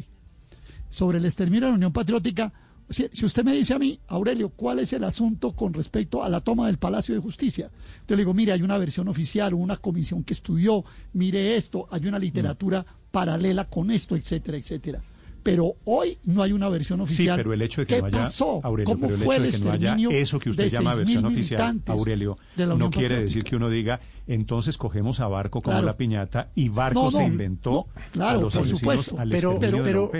Sobre 0.89 1.17
el 1.17 1.25
exterminio 1.25 1.65
de 1.65 1.71
la 1.71 1.75
Unión 1.75 1.93
Patriótica, 1.93 2.51
si, 2.89 3.25
usted 3.25 3.43
me 3.43 3.53
dice 3.53 3.73
a 3.73 3.79
mí, 3.79 3.99
Aurelio, 4.07 4.49
¿cuál 4.49 4.79
es 4.79 4.93
el 4.93 5.03
asunto 5.03 5.53
con 5.53 5.73
respecto 5.73 6.23
a 6.23 6.29
la 6.29 6.41
toma 6.41 6.67
del 6.67 6.77
Palacio 6.77 7.15
de 7.15 7.21
Justicia? 7.21 7.71
Yo 8.07 8.15
le 8.15 8.21
digo, 8.21 8.33
mire, 8.33 8.51
hay 8.51 8.61
una 8.61 8.77
versión 8.77 9.07
oficial, 9.07 9.53
una 9.53 9.77
comisión 9.77 10.23
que 10.23 10.33
estudió, 10.33 10.83
mire 11.13 11.55
esto, 11.55 11.87
hay 11.91 12.07
una 12.07 12.19
literatura 12.19 12.85
paralela 13.11 13.69
con 13.69 13.91
esto, 13.91 14.15
etcétera, 14.15 14.57
etcétera. 14.57 15.01
Pero 15.43 15.75
hoy 15.83 16.17
no 16.23 16.41
hay 16.41 16.53
una 16.53 16.69
versión 16.69 16.99
Sí, 16.99 17.03
oficial. 17.03 17.35
pero 17.37 17.51
el 17.53 17.61
hecho 17.61 17.81
de 17.81 17.87
que 17.87 17.95
¿Qué 17.95 18.01
no 18.01 18.07
haya, 18.07 18.17
pasó? 18.23 18.61
Aurelio, 18.63 18.93
¿Cómo 18.93 19.01
pero 19.07 19.15
el 19.15 19.21
fue 19.23 19.35
hecho 19.35 19.43
el 19.45 19.51
de 19.51 19.57
que 19.57 19.63
no 19.65 19.71
haya 19.73 20.17
eso 20.17 20.39
que 20.39 20.49
usted 20.49 20.63
de 20.63 20.69
llama 20.69 20.91
6.000 20.93 20.97
versión 20.97 21.25
oficial, 21.25 21.59
militantes 21.59 21.89
Aurelio, 21.93 22.37
de 22.55 22.65
la 22.65 22.75
no 22.75 22.89
quiere 22.89 23.21
decir 23.21 23.43
que 23.43 23.55
uno 23.57 23.69
diga, 23.69 23.99
entonces 24.25 24.77
cogemos 24.77 25.19
a 25.19 25.27
Barco 25.27 25.61
como 25.61 25.73
Claro. 25.73 25.85
la 25.87 25.93
piñata 25.97 26.49
y 26.55 26.69
Barco 26.69 27.03
No, 27.03 27.11
no, 27.11 27.17
se 27.17 27.25
inventó 27.25 27.71
no, 27.71 27.87
claro, 28.13 28.39
a 28.39 28.41
los 28.43 28.55
por 28.55 28.65
supuesto. 28.67 29.19
al 29.19 29.29
Pero- 29.29 29.59
pero- 29.59 30.11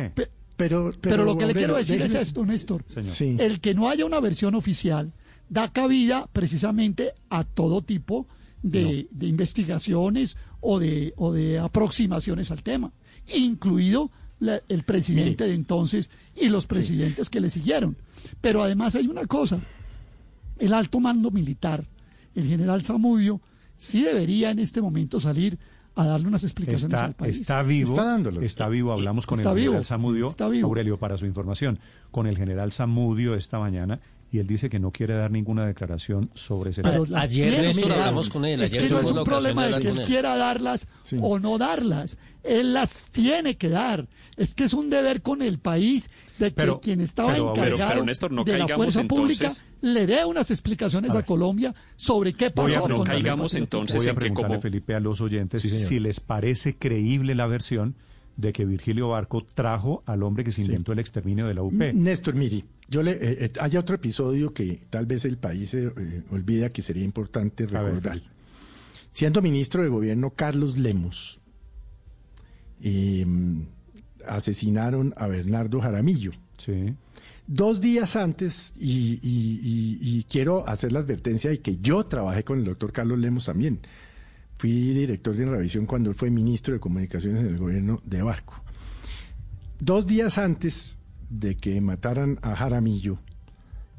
pero- 1.01 1.23
lo 1.25 1.37
que 1.37 1.45
le 1.47 1.53
quiero 1.53 1.75
decir 1.75 2.01
es 2.01 2.13
esto, 2.15 2.45
Néstor. 2.45 2.83
Señor. 2.93 3.11
Sí. 3.11 3.35
El 3.39 3.59
que 3.59 3.73
no 3.73 3.89
haya 3.89 4.05
una 4.05 4.19
versión 4.19 4.55
oficial 4.55 5.13
da 5.49 5.71
cabida 5.71 6.27
precisamente 6.33 7.13
a 7.29 7.43
todo 7.43 7.81
tipo 7.81 8.27
de, 8.61 9.07
de 9.11 9.27
investigaciones 9.27 10.37
o 10.61 10.79
de, 10.79 11.13
o 11.17 11.31
de 11.33 11.59
aproximaciones 11.59 12.51
al 12.51 12.61
tema, 12.63 12.91
incluido 13.33 14.11
la- 14.39 14.61
el 14.69 14.83
presidente 14.83 15.45
de 15.47 15.53
entonces 15.53 16.09
y 16.35 16.49
los 16.49 16.65
presidentes 16.67 17.29
que 17.29 17.39
le 17.39 17.49
siguieron. 17.49 17.95
Pero 18.41 18.61
además 18.63 18.95
hay 18.95 19.07
una 19.07 19.25
cosa, 19.25 19.59
el 20.59 20.73
alto 20.73 20.99
mando 20.99 21.31
militar, 21.31 21.85
el 22.35 22.47
general 22.47 22.83
Zamudio, 22.83 23.41
sí 23.77 24.03
debería 24.03 24.51
en 24.51 24.59
este 24.59 24.81
momento 24.81 25.19
salir 25.19 25.57
a 25.95 26.05
darle 26.05 26.27
unas 26.27 26.43
explicaciones 26.43 26.85
Está, 26.95 27.05
al 27.05 27.13
país. 27.13 27.39
está 27.41 27.61
vivo, 27.61 27.91
Está 27.91 28.03
dándolas. 28.05 28.43
está 28.43 28.67
vivo. 28.67 28.91
Hablamos 28.93 29.27
con 29.27 29.39
Está 29.39 29.51
el 29.51 29.59
general 29.59 29.85
Zamudio, 29.85 30.27
está 30.29 30.47
vivo. 30.49 30.67
Aurelio, 30.67 30.97
para 30.97 31.17
su 31.17 31.25
información, 31.27 31.79
con 32.09 32.25
el 32.25 32.35
general 32.35 32.71
Zamudio 32.71 33.35
esta 33.35 33.59
mañana 33.59 33.99
y 34.33 34.39
él 34.39 34.47
dice 34.47 34.67
que 34.67 34.79
no 34.79 34.89
quiere 34.91 35.13
dar 35.13 35.29
ninguna 35.29 35.63
declaración 35.65 36.31
sobre 36.33 36.71
ese 36.71 36.81
Pero 36.81 37.05
tema. 37.05 37.21
Ayer, 37.21 37.51
tiene 37.51 37.67
Néstor, 37.67 37.91
hablamos 37.91 38.29
con 38.31 38.45
él, 38.45 38.61
Es 38.63 38.71
ayer 38.73 38.87
que 38.87 38.89
no 38.89 38.99
es 38.99 39.11
un 39.11 39.23
problema 39.23 39.67
de 39.67 39.79
que 39.79 39.89
él 39.89 39.99
él. 39.99 40.05
quiera 40.07 40.35
darlas 40.35 40.87
Sí. 41.03 41.17
o 41.21 41.37
no 41.37 41.59
darlas. 41.59 42.17
Él 42.41 42.73
las 42.73 43.05
tiene 43.11 43.57
que 43.57 43.69
dar. 43.69 44.07
Es 44.35 44.55
que 44.55 44.63
es 44.63 44.73
un 44.73 44.89
deber 44.89 45.21
con 45.21 45.43
el 45.43 45.59
país 45.59 46.09
de 46.39 46.47
que 46.47 46.55
Pero- 46.55 46.81
quien 46.81 46.99
estaba 46.99 47.31
pero- 47.31 47.53
pero- 47.53 47.65
encargado 47.67 47.91
pero, 47.93 48.05
Néstor, 48.05 48.31
no 48.31 48.43
de 48.43 48.57
la 48.57 48.67
fuerza 48.67 49.01
entonces- 49.01 49.37
pública 49.37 49.53
le 49.81 50.07
dé 50.07 50.25
unas 50.25 50.49
explicaciones 50.49 51.13
a, 51.13 51.21
Colombia 51.23 51.75
sobre 51.95 52.33
qué 52.33 52.49
Voy 52.55 52.71
a 52.71 52.77
pasó 52.77 52.87
no 52.89 52.95
con 52.97 53.05
caigamos 53.05 53.53
entonces 53.53 53.97
Voy 53.97 54.07
a 54.07 54.09
en 54.09 54.17
que 54.17 54.33
como- 54.33 54.59
Felipe, 54.59 54.95
a 54.95 54.99
los 54.99 55.21
oyentes 55.21 55.61
si 55.61 55.99
les 55.99 56.19
parece 56.19 56.75
creíble 56.75 57.35
la 57.35 57.45
versión 57.45 57.95
de 58.35 58.51
que 58.53 58.65
Virgilio 58.65 59.09
Barco 59.09 59.45
trajo 59.53 60.01
al 60.05 60.23
hombre 60.23 60.43
que 60.43 60.51
se 60.51 60.61
inventó 60.61 60.91
el 60.91 60.99
exterminio 60.99 61.47
de 61.47 61.53
la 61.53 61.61
UP. 61.63 61.73
Néstor, 61.73 62.33
mire, 62.35 62.63
yo 62.89 63.03
le, 63.03 63.11
eh, 63.11 63.45
eh, 63.45 63.51
hay 63.59 63.77
otro 63.77 63.95
episodio 63.95 64.53
que 64.53 64.81
tal 64.89 65.05
vez 65.05 65.25
el 65.25 65.37
país 65.37 65.69
se 65.69 65.85
eh, 65.85 66.23
olvida 66.31 66.69
que 66.71 66.81
sería 66.81 67.03
importante 67.03 67.65
recordar. 67.65 68.21
Siendo 69.11 69.41
ministro 69.41 69.83
de 69.83 69.89
gobierno 69.89 70.31
Carlos 70.31 70.77
Lemos, 70.79 71.39
eh, 72.81 73.25
asesinaron 74.27 75.13
a 75.17 75.27
Bernardo 75.27 75.79
Jaramillo. 75.81 76.31
Sí. 76.57 76.93
Dos 77.45 77.81
días 77.81 78.15
antes, 78.15 78.73
y, 78.79 79.19
y- 79.21 79.59
y- 79.61 79.99
y 80.01 80.23
quiero 80.23 80.67
hacer 80.67 80.91
la 80.93 80.99
advertencia 80.99 81.49
de 81.49 81.59
que 81.59 81.77
yo 81.77 82.05
trabajé 82.05 82.43
con 82.43 82.59
el 82.59 82.65
doctor 82.65 82.91
Carlos 82.93 83.19
Lemos 83.19 83.45
también. 83.45 83.79
Fui 84.63 84.93
director 84.93 85.35
de 85.35 85.45
revisión 85.45 85.85
cuando 85.85 86.09
él 86.09 86.15
fue 86.15 86.29
ministro 86.31 86.73
de 86.73 86.79
Comunicaciones 86.79 87.41
en 87.41 87.47
el 87.47 87.57
gobierno 87.57 88.01
de 88.05 88.21
Barco. 88.21 88.63
Dos 89.81 90.07
días 90.07 90.37
antes 90.37 90.99
de 91.29 91.57
que 91.57 91.81
mataran 91.81 92.39
a 92.41 92.55
Jaramillo, 92.55 93.17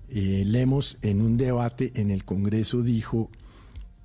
eh, 0.09 0.42
Lemos 0.47 0.97
en 1.02 1.21
un 1.21 1.37
debate 1.37 1.92
en 1.97 2.11
el 2.11 2.25
Congreso 2.25 2.80
dijo 2.80 3.30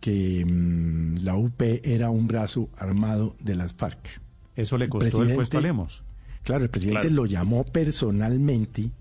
que 0.01 0.43
mm, 0.45 1.19
la 1.23 1.37
UP 1.37 1.61
era 1.61 2.09
un 2.09 2.27
brazo 2.27 2.67
armado 2.75 3.37
de 3.39 3.55
las 3.55 3.73
FARC. 3.73 4.19
Eso 4.57 4.77
le 4.77 4.89
costó 4.89 5.23
el 5.23 5.35
puesto 5.35 5.59
a 5.59 5.61
Lemos. 5.61 6.03
Claro, 6.43 6.65
el 6.65 6.69
presidente 6.69 7.07
Claro. 7.07 7.15
lo 7.15 7.25
llamó 7.25 7.63
personalmente, 7.63 8.91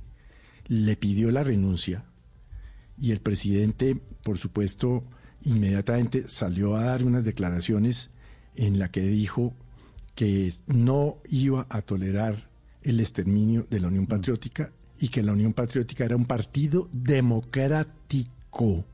le 0.69 0.95
pidió 0.95 1.33
la 1.33 1.43
renuncia 1.43 2.05
y 2.97 3.11
el 3.11 3.19
presidente, 3.19 3.97
por 4.23 4.38
supuesto, 4.38 5.03
inmediatamente 5.45 6.28
salió 6.28 6.76
a 6.76 6.85
dar 6.85 7.04
unas 7.04 7.25
declaraciones 7.25 8.11
en 8.57 8.78
la 8.78 8.90
que 8.90 9.02
dijo 9.02 9.54
que 10.14 10.52
no 10.66 11.18
iba 11.30 11.66
a 11.68 11.83
tolerar 11.83 12.49
el 12.83 13.00
exterminio 13.00 13.66
de 13.71 13.80
la 13.80 13.88
Unión 13.88 14.07
Patriótica 14.07 14.73
y 14.99 15.09
que 15.09 15.23
la 15.23 15.33
Unión 15.33 15.52
Patriótica 15.52 16.04
era 16.04 16.16
un 16.16 16.25
partido 16.25 16.88
democrático. 16.92 18.85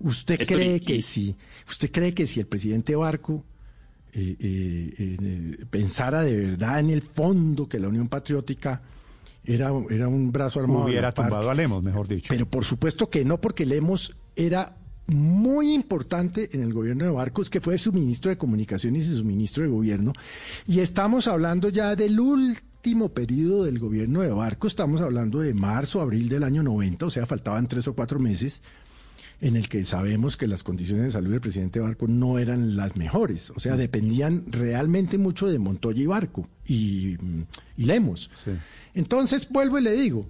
¿Usted 0.00 0.38
cree 0.46 0.80
que 0.80 1.02
sí? 1.02 1.36
¿Usted 1.68 1.90
cree 1.90 2.14
que 2.14 2.26
si 2.26 2.40
el 2.40 2.46
presidente 2.46 2.96
Barco 2.96 3.44
eh, 4.12 4.36
eh, 4.40 4.94
eh, 4.98 5.64
pensara 5.70 6.22
de 6.22 6.34
verdad 6.34 6.80
en 6.80 6.90
el 6.90 7.02
fondo 7.02 7.68
que 7.68 7.78
la 7.78 7.88
Unión 7.88 8.08
Patriótica 8.08 8.80
era, 9.44 9.70
era 9.90 10.08
un 10.08 10.32
brazo 10.32 10.60
armado 10.60 10.84
Hubiera 10.84 11.12
tumbado 11.12 11.50
a 11.50 11.54
Lemos, 11.54 11.82
mejor 11.82 12.08
dicho. 12.08 12.28
Pero 12.30 12.46
por 12.46 12.64
supuesto 12.64 13.10
que 13.10 13.24
no, 13.24 13.40
porque 13.40 13.66
Lemos 13.66 14.16
era 14.36 14.74
muy 15.10 15.72
importante 15.72 16.50
en 16.52 16.62
el 16.62 16.72
gobierno 16.72 17.04
de 17.04 17.10
Barcos, 17.10 17.50
que 17.50 17.60
fue 17.60 17.76
su 17.78 17.92
ministro 17.92 18.30
de 18.30 18.38
Comunicaciones 18.38 19.06
y 19.06 19.16
su 19.16 19.24
ministro 19.24 19.62
de 19.62 19.68
Gobierno. 19.68 20.12
Y 20.66 20.80
estamos 20.80 21.26
hablando 21.26 21.68
ya 21.68 21.96
del 21.96 22.18
último 22.18 23.10
periodo 23.10 23.64
del 23.64 23.78
gobierno 23.78 24.20
de 24.22 24.30
Barcos, 24.30 24.72
estamos 24.72 25.00
hablando 25.00 25.40
de 25.40 25.52
marzo, 25.52 26.00
abril 26.00 26.28
del 26.28 26.44
año 26.44 26.62
90, 26.62 27.06
o 27.06 27.10
sea, 27.10 27.26
faltaban 27.26 27.68
tres 27.68 27.86
o 27.88 27.94
cuatro 27.94 28.18
meses 28.18 28.62
en 29.40 29.56
el 29.56 29.68
que 29.68 29.84
sabemos 29.84 30.36
que 30.36 30.46
las 30.46 30.62
condiciones 30.62 31.06
de 31.06 31.10
salud 31.12 31.30
del 31.30 31.40
presidente 31.40 31.80
Barco 31.80 32.06
no 32.06 32.38
eran 32.38 32.76
las 32.76 32.96
mejores, 32.96 33.50
o 33.50 33.60
sea, 33.60 33.76
dependían 33.76 34.44
realmente 34.48 35.18
mucho 35.18 35.46
de 35.46 35.58
Montoya 35.58 36.02
y 36.02 36.06
Barco 36.06 36.48
y, 36.66 37.16
y 37.76 37.84
Lemos. 37.84 38.30
Sí. 38.44 38.52
Entonces, 38.94 39.48
vuelvo 39.48 39.78
y 39.78 39.82
le 39.82 39.92
digo, 39.92 40.26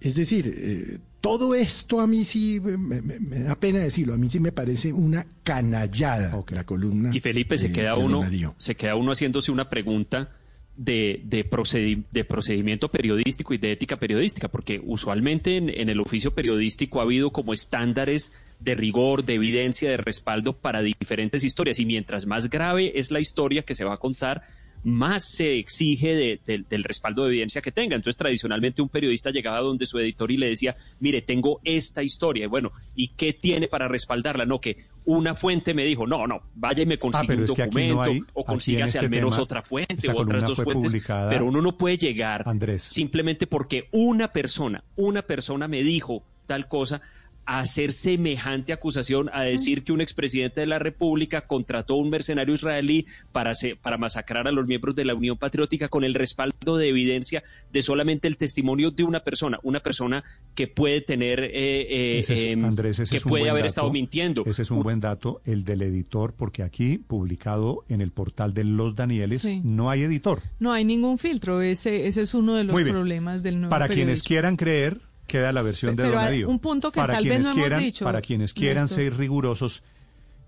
es 0.00 0.16
decir, 0.16 0.52
eh, 0.54 0.98
todo 1.22 1.54
esto 1.54 2.00
a 2.00 2.06
mí 2.06 2.26
sí 2.26 2.60
me, 2.60 2.76
me- 3.00 3.18
me 3.18 3.38
da 3.40 3.54
pena 3.54 3.78
decirlo, 3.78 4.12
a 4.12 4.18
mí 4.18 4.28
sí 4.28 4.38
me 4.40 4.52
parece 4.52 4.92
una 4.92 5.24
canallada 5.44 6.44
la 6.50 6.64
columna. 6.64 7.10
Y 7.16 7.20
Felipe 7.20 7.56
se 7.56 7.72
queda 7.72 7.94
uno, 7.96 8.20
se 8.58 8.74
queda 8.74 8.96
uno 8.96 9.12
haciéndose 9.12 9.50
una 9.50 9.70
pregunta 9.70 10.30
de, 10.76 11.20
de, 11.24 11.48
procedi- 11.48 12.02
de 12.10 12.24
procedimiento 12.24 12.88
periodístico 12.90 13.54
y 13.54 13.58
de 13.58 13.72
ética 13.72 13.98
periodística, 13.98 14.48
porque 14.48 14.80
usualmente 14.84 15.56
en, 15.58 15.68
en 15.68 15.88
el 15.88 16.00
oficio 16.00 16.34
periodístico 16.34 17.00
ha 17.00 17.04
habido 17.04 17.30
como 17.30 17.52
estándares 17.52 18.32
de 18.58 18.74
rigor, 18.74 19.24
de 19.24 19.34
evidencia, 19.34 19.90
de 19.90 19.96
respaldo 19.98 20.54
para 20.54 20.82
diferentes 20.82 21.44
historias. 21.44 21.78
Y 21.78 21.86
mientras 21.86 22.26
más 22.26 22.48
grave 22.50 22.98
es 22.98 23.10
la 23.10 23.20
historia 23.20 23.62
que 23.62 23.74
se 23.74 23.84
va 23.84 23.94
a 23.94 23.98
contar, 23.98 24.42
más 24.84 25.24
se 25.24 25.58
exige 25.58 26.14
de- 26.14 26.40
de- 26.44 26.64
del 26.68 26.82
respaldo 26.84 27.22
de 27.24 27.30
evidencia 27.30 27.60
que 27.62 27.70
tenga. 27.72 27.94
Entonces, 27.96 28.16
tradicionalmente 28.16 28.82
un 28.82 28.88
periodista 28.88 29.30
llegaba 29.30 29.60
donde 29.60 29.86
su 29.86 29.98
editor 29.98 30.30
y 30.30 30.36
le 30.36 30.48
decía, 30.48 30.74
mire, 31.00 31.22
tengo 31.22 31.60
esta 31.64 32.02
historia. 32.02 32.44
Y 32.44 32.48
bueno, 32.48 32.72
¿y 32.96 33.08
qué 33.08 33.32
tiene 33.32 33.68
para 33.68 33.88
respaldarla? 33.88 34.44
No, 34.44 34.60
que 34.60 34.76
una 35.04 35.34
fuente 35.34 35.74
me 35.74 35.84
dijo, 35.84 36.06
no, 36.06 36.26
no, 36.26 36.42
vaya 36.54 36.82
y 36.82 36.86
me 36.86 36.98
consiga 36.98 37.32
Ah, 37.34 37.36
un 37.36 37.40
no 37.42 37.46
documento 37.46 38.02
hay- 38.02 38.20
o 38.34 38.44
consígase 38.44 38.98
en 38.98 39.00
al 39.00 39.04
este 39.06 39.16
menos 39.16 39.34
tema, 39.34 39.42
otra 39.44 39.62
fuente 39.62 40.08
o 40.08 40.16
otras 40.16 40.44
dos 40.44 40.56
fue 40.56 40.64
fuentes. 40.74 41.02
Pero 41.06 41.46
uno 41.46 41.60
no 41.62 41.76
puede 41.76 41.96
llegar 41.96 42.42
Andrés. 42.46 42.82
simplemente 42.82 43.46
porque 43.46 43.88
una 43.92 44.32
persona, 44.32 44.84
una 44.96 45.22
persona 45.22 45.68
me 45.68 45.82
dijo 45.82 46.24
tal 46.46 46.66
cosa 46.68 47.00
a 47.44 47.58
hacer 47.58 47.92
semejante 47.92 48.72
acusación, 48.72 49.28
a 49.32 49.42
decir 49.42 49.82
que 49.82 49.92
un 49.92 50.00
expresidente 50.00 50.60
de 50.60 50.66
la 50.66 50.78
República 50.78 51.46
contrató 51.46 51.94
a 51.94 51.96
un 51.98 52.08
mercenario 52.10 52.54
israelí 52.54 53.06
para, 53.32 53.54
se- 53.54 53.74
para 53.76 53.98
masacrar 53.98 54.46
a 54.46 54.52
los 54.52 54.66
miembros 54.66 54.94
de 54.94 55.04
la 55.04 55.14
Unión 55.14 55.36
Patriótica 55.36 55.88
con 55.88 56.04
el 56.04 56.14
respaldo 56.14 56.76
de 56.76 56.88
evidencia 56.88 57.42
de 57.72 57.82
solamente 57.82 58.28
el 58.28 58.36
testimonio 58.36 58.90
de 58.92 59.02
una 59.04 59.20
persona, 59.20 59.58
una 59.64 59.80
persona 59.80 60.22
que 60.54 60.68
puede 60.68 61.00
tener, 61.00 61.40
eh, 61.40 61.50
eh, 61.54 62.18
Ese 62.20 62.32
es- 62.34 62.44
em, 62.44 62.64
Andrés, 62.64 62.98
ese 63.00 63.10
que 63.10 63.16
es 63.16 63.24
un 63.24 63.30
puede 63.30 63.50
haber 63.50 63.62
dato. 63.62 63.68
estado 63.68 63.90
mintiendo. 63.92 64.44
Ese 64.46 64.62
es 64.62 64.70
un 64.70 64.82
buen 64.82 65.00
dato, 65.00 65.40
el 65.44 65.64
del 65.64 65.82
editor, 65.82 66.34
porque 66.36 66.62
aquí, 66.62 66.98
publicado 66.98 67.84
en 67.88 68.00
el 68.00 68.12
portal 68.12 68.54
de 68.54 68.64
Los 68.64 68.94
Danieles, 68.94 69.42
Sí. 69.42 69.60
no 69.64 69.90
hay 69.90 70.02
editor. 70.02 70.40
No 70.60 70.72
hay 70.72 70.84
ningún 70.84 71.18
filtro, 71.18 71.60
ese, 71.60 72.06
ese 72.06 72.22
es 72.22 72.34
uno 72.34 72.54
de 72.54 72.64
los 72.64 72.80
problemas 72.82 73.42
del 73.42 73.56
nuevo 73.60 73.70
Para 73.70 73.88
quienes 73.88 74.22
quieran 74.22 74.56
creer, 74.56 75.00
queda 75.32 75.52
la 75.52 75.62
versión 75.62 75.96
de 75.96 76.02
Pero 76.04 76.16
Donadío. 76.16 76.48
un 76.48 76.58
punto 76.60 76.92
que 76.92 77.00
para 77.00 77.14
tal 77.14 77.24
vez 77.24 77.30
quienes 77.32 77.46
hemos 77.46 77.56
quieran, 77.58 77.80
dicho, 77.80 78.04
Para 78.04 78.20
quienes 78.20 78.52
quieran 78.54 78.84
Néstor. 78.84 79.02
ser 79.02 79.16
rigurosos 79.16 79.82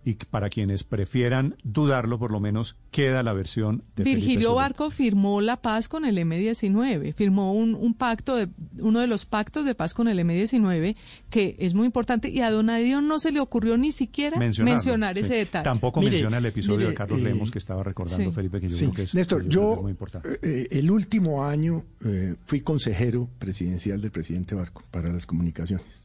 y 0.05 0.15
para 0.15 0.51
quienes 0.51 0.85
prefieran 0.85 1.57
dudarlo, 1.65 2.19
por 2.19 2.31
lo 2.31 2.39
menos 2.41 2.77
queda 2.91 3.23
la 3.23 3.33
versión 3.33 3.83
de 3.97 4.05
Virgilio. 4.05 4.55
Barco 4.55 4.91
firmó 4.91 5.41
la 5.41 5.57
paz 5.63 5.89
con 5.89 6.05
el 6.05 6.19
M19, 6.19 7.15
firmó 7.15 7.53
un, 7.53 7.75
un 7.75 7.95
pacto, 7.95 8.37
de, 8.37 8.49
uno 8.79 9.01
de 9.01 9.07
los 9.07 9.25
pactos 9.25 9.65
de 9.65 9.75
paz 9.75 9.95
con 9.95 10.07
el 10.09 10.19
M19, 10.19 10.97
que 11.31 11.57
es 11.59 11.75
muy 11.75 11.87
importante, 11.87 12.29
y 12.29 12.41
a 12.41 12.51
Donadío 12.51 13.01
no 13.01 13.19
se 13.19 13.33
le 13.33 13.41
ocurrió 13.41 13.79
ni 13.79 13.93
siquiera 13.93 14.39
Mencionarlo, 14.39 14.75
mencionar 14.75 15.15
sí. 15.17 15.21
ese 15.23 15.35
detalle. 15.37 15.65
Tampoco 15.65 16.01
Mire, 16.01 16.13
menciona 16.13 16.39
el 16.39 16.47
episodio 16.47 16.79
mire, 16.79 16.91
de 16.91 16.95
Carlos 16.97 17.21
eh, 17.21 17.23
Lemos 17.23 17.51
que 17.51 17.59
estaba 17.59 17.83
recordando 17.83 18.31
sí. 18.31 18.35
Felipe, 18.35 18.61
que 18.61 18.69
yo 18.69 18.77
Sí, 18.77 18.85
creo 18.85 18.95
que 18.95 19.03
es, 19.05 19.15
Néstor, 19.15 19.43
que 19.45 19.49
yo 19.49 19.81
muy 19.83 19.91
importante. 19.93 20.39
eh, 20.43 20.69
el 20.71 20.91
último 20.91 21.45
año 21.45 21.83
eh, 22.05 22.35
fui 22.45 22.61
consejero 22.61 23.29
presidencial 23.39 24.01
del 24.01 24.11
presidente 24.11 24.55
Barco 24.55 24.83
para 24.91 25.11
las 25.13 25.27
comunicaciones. 25.27 26.04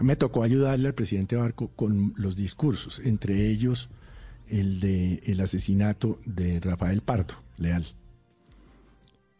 Me 0.00 0.16
tocó 0.16 0.42
ayudarle 0.42 0.88
al 0.88 0.94
presidente 0.94 1.36
Barco 1.36 1.68
con 1.76 2.14
los 2.16 2.34
discursos, 2.36 3.00
entre 3.04 3.48
ellos 3.48 3.88
el 4.48 4.80
de 4.80 5.22
el 5.26 5.40
asesinato 5.40 6.18
de 6.24 6.58
Rafael 6.60 7.02
Pardo, 7.02 7.34
Leal. 7.58 7.86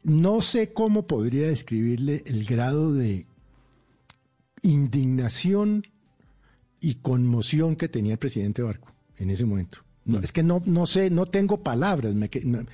No 0.04 0.40
sé 0.40 0.72
cómo 0.72 1.06
podría 1.06 1.48
describirle 1.48 2.22
el 2.26 2.44
grado 2.44 2.94
de 2.94 3.26
indignación 4.62 5.86
y 6.80 6.96
conmoción 6.96 7.76
que 7.76 7.88
tenía 7.88 8.12
el 8.12 8.18
presidente 8.18 8.62
Barco 8.62 8.92
en 9.18 9.30
ese 9.30 9.44
momento. 9.44 9.78
No, 10.04 10.18
es 10.18 10.32
que 10.32 10.42
no, 10.42 10.62
no 10.64 10.86
sé, 10.86 11.10
no 11.10 11.26
tengo 11.26 11.62
palabras. 11.62 12.14
me 12.14 12.28
que- 12.28 12.44
no, 12.44 12.60
eh, 12.60 12.66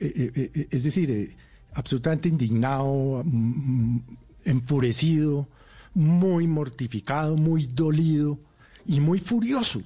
eh, 0.00 0.50
eh, 0.54 0.68
es 0.70 0.84
decir, 0.84 1.10
eh, 1.10 1.36
absolutamente 1.72 2.28
indignado, 2.28 3.22
mm, 3.24 3.98
enfurecido, 4.46 5.48
muy 5.94 6.46
mortificado, 6.46 7.36
muy 7.36 7.66
dolido 7.66 8.38
y 8.86 9.00
muy 9.00 9.20
furioso 9.20 9.80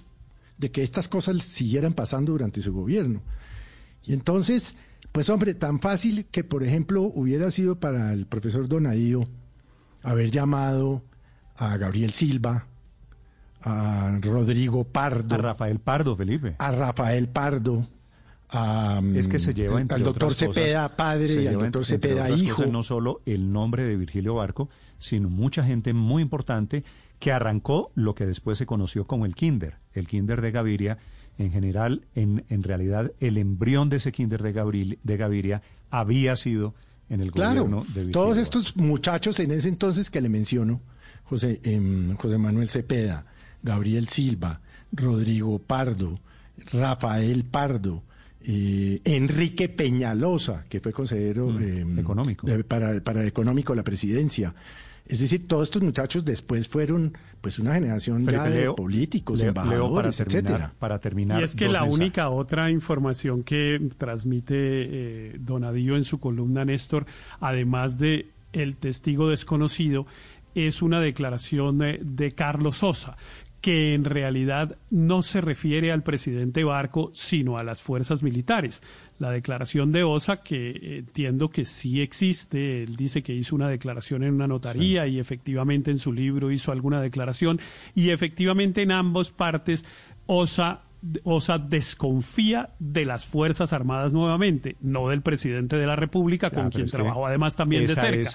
de 0.56 0.70
que 0.70 0.82
estas 0.82 1.08
cosas 1.08 1.42
siguieran 1.42 1.92
pasando 1.92 2.32
durante 2.32 2.60
su 2.62 2.72
gobierno. 2.72 3.20
Y 4.04 4.12
entonces, 4.12 4.74
pues 5.12 5.28
hombre, 5.30 5.54
tan 5.54 5.80
fácil 5.80 6.26
que, 6.26 6.42
por 6.44 6.64
ejemplo, 6.64 7.02
hubiera 7.02 7.50
sido 7.50 7.78
para 7.78 8.12
el 8.12 8.26
profesor 8.26 8.68
Donadío 8.68 9.28
haber 10.02 10.30
llamado 10.30 11.04
a 11.56 11.76
Gabriel 11.76 12.12
Silva, 12.12 12.66
a 13.60 14.18
Rodrigo 14.22 14.84
Pardo, 14.84 15.34
A 15.34 15.38
Rafael 15.38 15.78
Pardo, 15.80 16.16
Felipe. 16.16 16.56
a 16.58 16.70
Rafael 16.70 17.28
Pardo, 17.28 17.86
a, 18.50 19.00
Es 19.14 19.28
que 19.28 19.38
se 19.38 19.52
lleva 19.54 19.80
entre 19.80 19.96
al 19.96 20.02
doctor 20.04 20.30
otras 20.32 20.48
cosas- 20.48 20.54
Cepeda 20.62 20.88
se 20.88 20.94
padre 20.94 21.42
y 21.42 21.46
al 21.46 21.54
doctor 21.54 21.66
entre 21.66 21.84
Cepeda 21.84 22.30
hijo. 22.30 22.56
cosas, 22.56 22.70
no 22.72 22.82
solo 22.82 23.20
el 23.26 23.52
nombre 23.52 23.84
de 23.84 23.96
Virgilio 23.96 24.34
Barco, 24.34 24.68
sino 24.98 25.28
mucha 25.28 25.62
gente 25.64 25.92
muy 25.92 26.22
importante 26.22 26.82
que 27.18 27.32
arrancó 27.32 27.90
lo 27.94 28.14
que 28.14 28.26
después 28.26 28.58
se 28.58 28.66
conoció 28.66 29.06
como 29.06 29.26
el 29.26 29.34
Kinder, 29.34 29.76
el 29.92 30.06
Kinder 30.06 30.40
de 30.40 30.50
Gaviria. 30.50 30.98
En 31.36 31.52
general, 31.52 32.02
en, 32.16 32.44
en 32.48 32.62
realidad, 32.64 33.12
el 33.20 33.36
embrión 33.38 33.90
de 33.90 33.98
ese 33.98 34.10
Kinder 34.12 34.42
de, 34.42 34.52
Gabriel, 34.52 34.98
de 35.04 35.16
Gaviria 35.16 35.62
había 35.90 36.34
sido 36.34 36.74
en 37.10 37.20
el 37.22 37.30
Claro, 37.30 37.60
gobierno 37.62 37.80
de 37.82 37.86
Virgilio 37.92 38.12
todos 38.12 38.28
Barco. 38.30 38.42
estos 38.42 38.76
muchachos 38.76 39.38
en 39.40 39.50
ese 39.52 39.68
entonces 39.68 40.10
que 40.10 40.20
le 40.20 40.28
menciono, 40.28 40.80
José, 41.24 41.60
em, 41.62 42.16
José 42.16 42.38
Manuel 42.38 42.68
Cepeda, 42.68 43.24
Gabriel 43.62 44.08
Silva, 44.08 44.60
Rodrigo 44.92 45.58
Pardo, 45.60 46.18
Rafael 46.72 47.44
Pardo, 47.44 48.02
eh, 48.42 49.00
Enrique 49.04 49.68
Peñalosa, 49.68 50.64
que 50.68 50.80
fue 50.80 50.92
consejero 50.92 51.50
em, 51.60 51.98
económico. 51.98 52.46
de- 52.46 52.64
para, 52.64 53.00
para 53.02 53.24
económico 53.26 53.74
la 53.74 53.82
presidencia. 53.82 54.54
Es 55.06 55.20
decir, 55.20 55.48
todos 55.48 55.64
estos 55.68 55.80
muchachos 55.82 56.22
después 56.24 56.68
fueron 56.68 57.14
pues 57.40 57.58
una 57.58 57.72
generación 57.74 58.26
ya 58.26 58.44
de 58.44 58.50
leo- 58.62 58.76
políticos, 58.76 59.38
leo- 59.38 59.46
leo 59.46 59.54
para 59.54 59.66
embajadores, 59.74 60.16
terminar, 60.18 60.42
etcétera. 60.44 60.72
para 60.78 60.98
terminar 60.98 61.40
Y 61.40 61.44
es 61.44 61.54
que 61.56 61.64
la 61.64 61.80
mensajes. 61.80 61.94
única 61.94 62.28
otra 62.28 62.70
información 62.70 63.42
que 63.42 63.80
transmite 63.96 64.54
eh, 64.54 65.36
Donadío 65.40 65.96
en 65.96 66.04
su 66.04 66.20
columna 66.20 66.64
Néstor, 66.66 67.06
además 67.40 67.98
de 67.98 68.30
el 68.52 68.76
testigo 68.76 69.30
desconocido, 69.30 70.06
es 70.54 70.82
una 70.82 71.00
declaración 71.00 71.78
de, 71.78 72.00
de 72.02 72.32
Carlos 72.32 72.78
Sosa, 72.78 73.16
que 73.60 73.94
en 73.94 74.04
realidad 74.04 74.76
no 74.90 75.22
se 75.22 75.40
refiere 75.40 75.90
al 75.90 76.02
presidente 76.02 76.62
Barco, 76.62 77.10
sino 77.12 77.58
a 77.58 77.64
las 77.64 77.82
fuerzas 77.82 78.22
militares. 78.22 78.82
La 79.18 79.30
declaración 79.30 79.90
de 79.90 80.04
Osa, 80.04 80.42
que 80.42 80.98
entiendo 80.98 81.50
que 81.50 81.64
sí 81.64 82.00
existe, 82.00 82.82
él 82.82 82.94
dice 82.94 83.22
que 83.22 83.34
hizo 83.34 83.56
una 83.56 83.68
declaración 83.68 84.22
en 84.22 84.34
una 84.34 84.46
notaría 84.46 85.06
y 85.08 85.18
efectivamente 85.18 85.90
en 85.90 85.98
su 85.98 86.12
libro 86.12 86.52
hizo 86.52 86.70
alguna 86.70 87.00
declaración 87.00 87.60
y 87.94 88.10
efectivamente 88.10 88.82
en 88.82 88.92
ambas 88.92 89.32
partes 89.32 89.84
Osa 90.26 90.82
Osa 91.22 91.58
desconfía 91.58 92.70
de 92.80 93.04
las 93.04 93.24
Fuerzas 93.24 93.72
Armadas 93.72 94.12
nuevamente, 94.12 94.76
no 94.80 95.08
del 95.08 95.22
presidente 95.22 95.76
de 95.76 95.86
la 95.86 95.94
República, 95.94 96.50
con 96.50 96.70
quien 96.70 96.86
trabajó 96.86 97.26
además 97.26 97.54
también 97.54 97.86
de 97.86 97.94
cerca. 97.94 98.30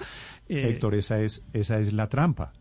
Eh, 0.48 0.70
Héctor, 0.70 0.94
esa 0.94 1.20
es, 1.20 1.44
esa 1.52 1.78
es 1.78 1.92
la 1.92 2.08
trampa. 2.08 2.52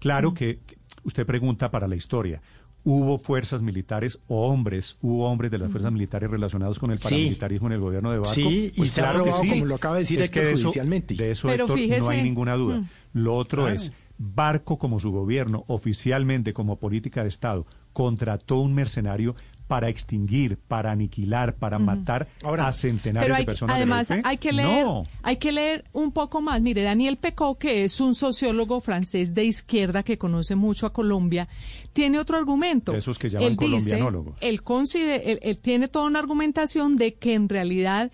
Claro 0.00 0.34
que, 0.34 0.58
usted 1.04 1.26
pregunta 1.26 1.70
para 1.70 1.88
la 1.88 1.96
historia. 1.96 2.40
¿Hubo 2.84 3.18
fuerzas 3.18 3.60
militares 3.60 4.20
o 4.28 4.46
hombres, 4.48 4.96
hubo 5.02 5.28
hombres 5.28 5.50
de 5.50 5.58
las 5.58 5.70
fuerzas 5.70 5.92
militares 5.92 6.30
relacionados 6.30 6.78
con 6.78 6.90
el 6.90 6.98
paramilitarismo 6.98 7.66
en 7.66 7.72
el 7.74 7.80
gobierno 7.80 8.12
de 8.12 8.18
Barco? 8.18 8.34
Sí, 8.34 8.72
y 8.74 8.78
pues 8.78 8.92
se 8.92 9.02
ha 9.02 9.12
probado, 9.12 9.42
como 9.42 9.66
lo 9.66 9.74
acaba 9.74 9.96
de 9.96 10.00
decir 10.00 10.20
es 10.20 10.30
que 10.30 10.40
de 10.40 10.52
eso, 10.52 10.70
De 10.72 11.30
eso, 11.30 11.50
Héctor, 11.50 11.78
no 11.98 12.08
hay 12.08 12.22
ninguna 12.22 12.54
duda. 12.54 12.78
Mm. 12.78 12.88
Lo 13.14 13.34
otro 13.34 13.68
es, 13.68 13.92
Barco 14.16 14.78
como 14.78 15.00
su 15.00 15.12
gobierno, 15.12 15.64
oficialmente 15.66 16.52
como 16.52 16.76
política 16.76 17.22
de 17.22 17.28
Estado, 17.28 17.66
contrató 17.92 18.58
un 18.58 18.74
mercenario 18.74 19.34
para 19.68 19.88
extinguir, 19.88 20.56
para 20.56 20.90
aniquilar, 20.90 21.54
para 21.54 21.78
matar 21.78 22.26
a 22.42 22.72
centenares 22.72 23.36
de 23.36 23.44
personas. 23.44 23.76
Además, 23.76 24.10
hay 24.10 24.38
que 24.38 24.50
leer, 24.50 24.86
hay 25.22 25.36
que 25.36 25.52
leer 25.52 25.84
un 25.92 26.10
poco 26.10 26.40
más. 26.40 26.60
Mire, 26.62 26.82
Daniel 26.82 27.18
Pecó, 27.18 27.58
que 27.58 27.84
es 27.84 28.00
un 28.00 28.14
sociólogo 28.14 28.80
francés 28.80 29.34
de 29.34 29.44
izquierda 29.44 30.02
que 30.02 30.16
conoce 30.16 30.56
mucho 30.56 30.86
a 30.86 30.92
Colombia, 30.92 31.46
tiene 31.92 32.18
otro 32.18 32.38
argumento. 32.38 32.94
esos 32.94 33.18
que 33.18 33.28
llaman 33.28 33.48
él 33.48 33.56
colombianólogos. 33.56 34.36
él, 34.40 35.38
él, 35.42 35.58
tiene 35.58 35.88
toda 35.88 36.06
una 36.06 36.18
argumentación 36.18 36.96
de 36.96 37.14
que 37.14 37.34
en 37.34 37.48
realidad 37.48 38.10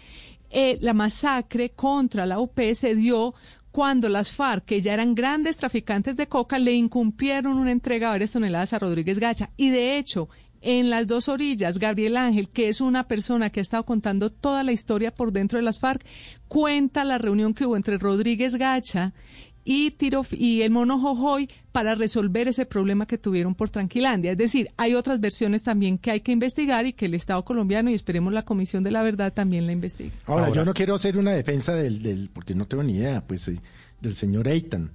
eh, 0.51 0.79
la 0.81 0.93
masacre 0.93 1.71
contra 1.71 2.27
la 2.27 2.41
UP 2.41 2.61
se 2.75 2.95
dio 2.97 3.35
cuando 3.71 4.09
las 4.09 4.31
FARC, 4.31 4.65
que 4.65 4.81
ya 4.81 4.95
eran 4.95 5.17
grandes 5.17 5.57
traficantes 5.57 6.17
de 6.17 6.29
coca, 6.29 6.61
le 6.61 6.73
incumplieron 6.75 7.59
una 7.59 7.73
entrega 7.73 8.07
de 8.07 8.13
varias 8.13 8.31
toneladas 8.31 8.73
a 8.73 8.79
Rodríguez 8.79 9.19
Gacha. 9.19 9.51
Y 9.57 9.71
de 9.71 9.99
hecho, 9.99 10.29
en 10.65 10.89
las 10.89 11.07
dos 11.07 11.29
orillas, 11.29 11.79
Gabriel 11.79 12.17
Ángel, 12.17 12.49
que 12.49 12.69
es 12.69 12.81
una 12.81 13.07
persona 13.07 13.51
que 13.51 13.61
ha 13.61 13.63
estado 13.63 13.85
contando 13.85 14.31
toda 14.31 14.65
la 14.65 14.73
historia 14.73 15.15
por 15.15 15.31
dentro 15.31 15.59
de 15.59 15.63
las 15.63 15.79
FARC, 15.79 16.05
cuenta 16.49 17.05
la 17.05 17.19
reunión 17.19 17.53
que 17.53 17.67
hubo 17.67 17.77
entre 17.77 17.99
Rodríguez 17.99 18.57
Gacha 18.57 19.13
y, 19.63 19.91
Tiro, 19.93 20.25
y 20.31 20.63
el 20.63 20.71
mono 20.71 20.99
Jojoy 20.99 21.51
para 21.71 21.95
resolver 21.95 22.49
ese 22.49 22.65
problema 22.65 23.05
que 23.05 23.19
tuvieron 23.19 23.55
por 23.55 23.69
Tranquilandia. 23.69 24.33
Es 24.33 24.39
decir, 24.39 24.71
hay 24.79 24.95
otras 24.95 25.21
versiones 25.21 25.63
también 25.63 25.99
que 25.99 26.11
hay 26.11 26.21
que 26.21 26.33
investigar 26.33 26.87
y 26.87 26.95
que 26.95 27.07
el 27.07 27.15
Estado 27.15 27.45
colombiano 27.45 27.91
y 27.91 27.95
esperemos 27.95 28.33
la 28.33 28.47
Comisión 28.47 28.83
de 28.85 28.91
la 28.91 29.03
Verdad 29.03 29.35
también 29.35 29.67
la 29.67 29.73
investigue. 29.73 30.13
Ahora, 30.25 30.51
yo 30.51 30.65
no 30.65 30.73
quiero 30.73 30.95
hacer 30.95 31.19
una 31.19 31.33
defensa 31.33 31.75
del, 31.75 32.03
del 32.03 32.31
porque 32.33 32.55
no 32.55 32.67
tengo 32.67 32.83
ni 32.83 32.95
idea, 32.95 33.23
pues, 33.27 33.49
eh, 33.49 33.61
del 34.01 34.15
señor 34.15 34.49
Eitan, 34.49 34.93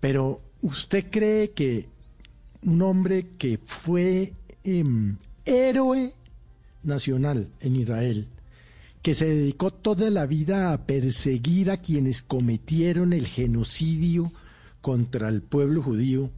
pero 0.00 0.40
¿usted 0.62 1.06
cree 1.10 1.52
que 1.52 1.88
un 2.62 2.82
hombre 2.82 3.26
que 3.38 3.58
fue 3.64 4.32
Em, 4.64 5.16
héroe 5.44 6.14
nacional 6.82 7.48
en 7.60 7.76
Israel, 7.76 8.28
que 9.02 9.14
se 9.14 9.26
dedicó 9.26 9.70
toda 9.70 10.10
la 10.10 10.26
vida 10.26 10.72
a 10.72 10.86
perseguir 10.86 11.70
a 11.70 11.78
quienes 11.78 12.22
cometieron 12.22 13.12
el 13.12 13.26
genocidio 13.26 14.32
contra 14.80 15.28
el 15.28 15.42
pueblo 15.42 15.82
judío, 15.82 16.30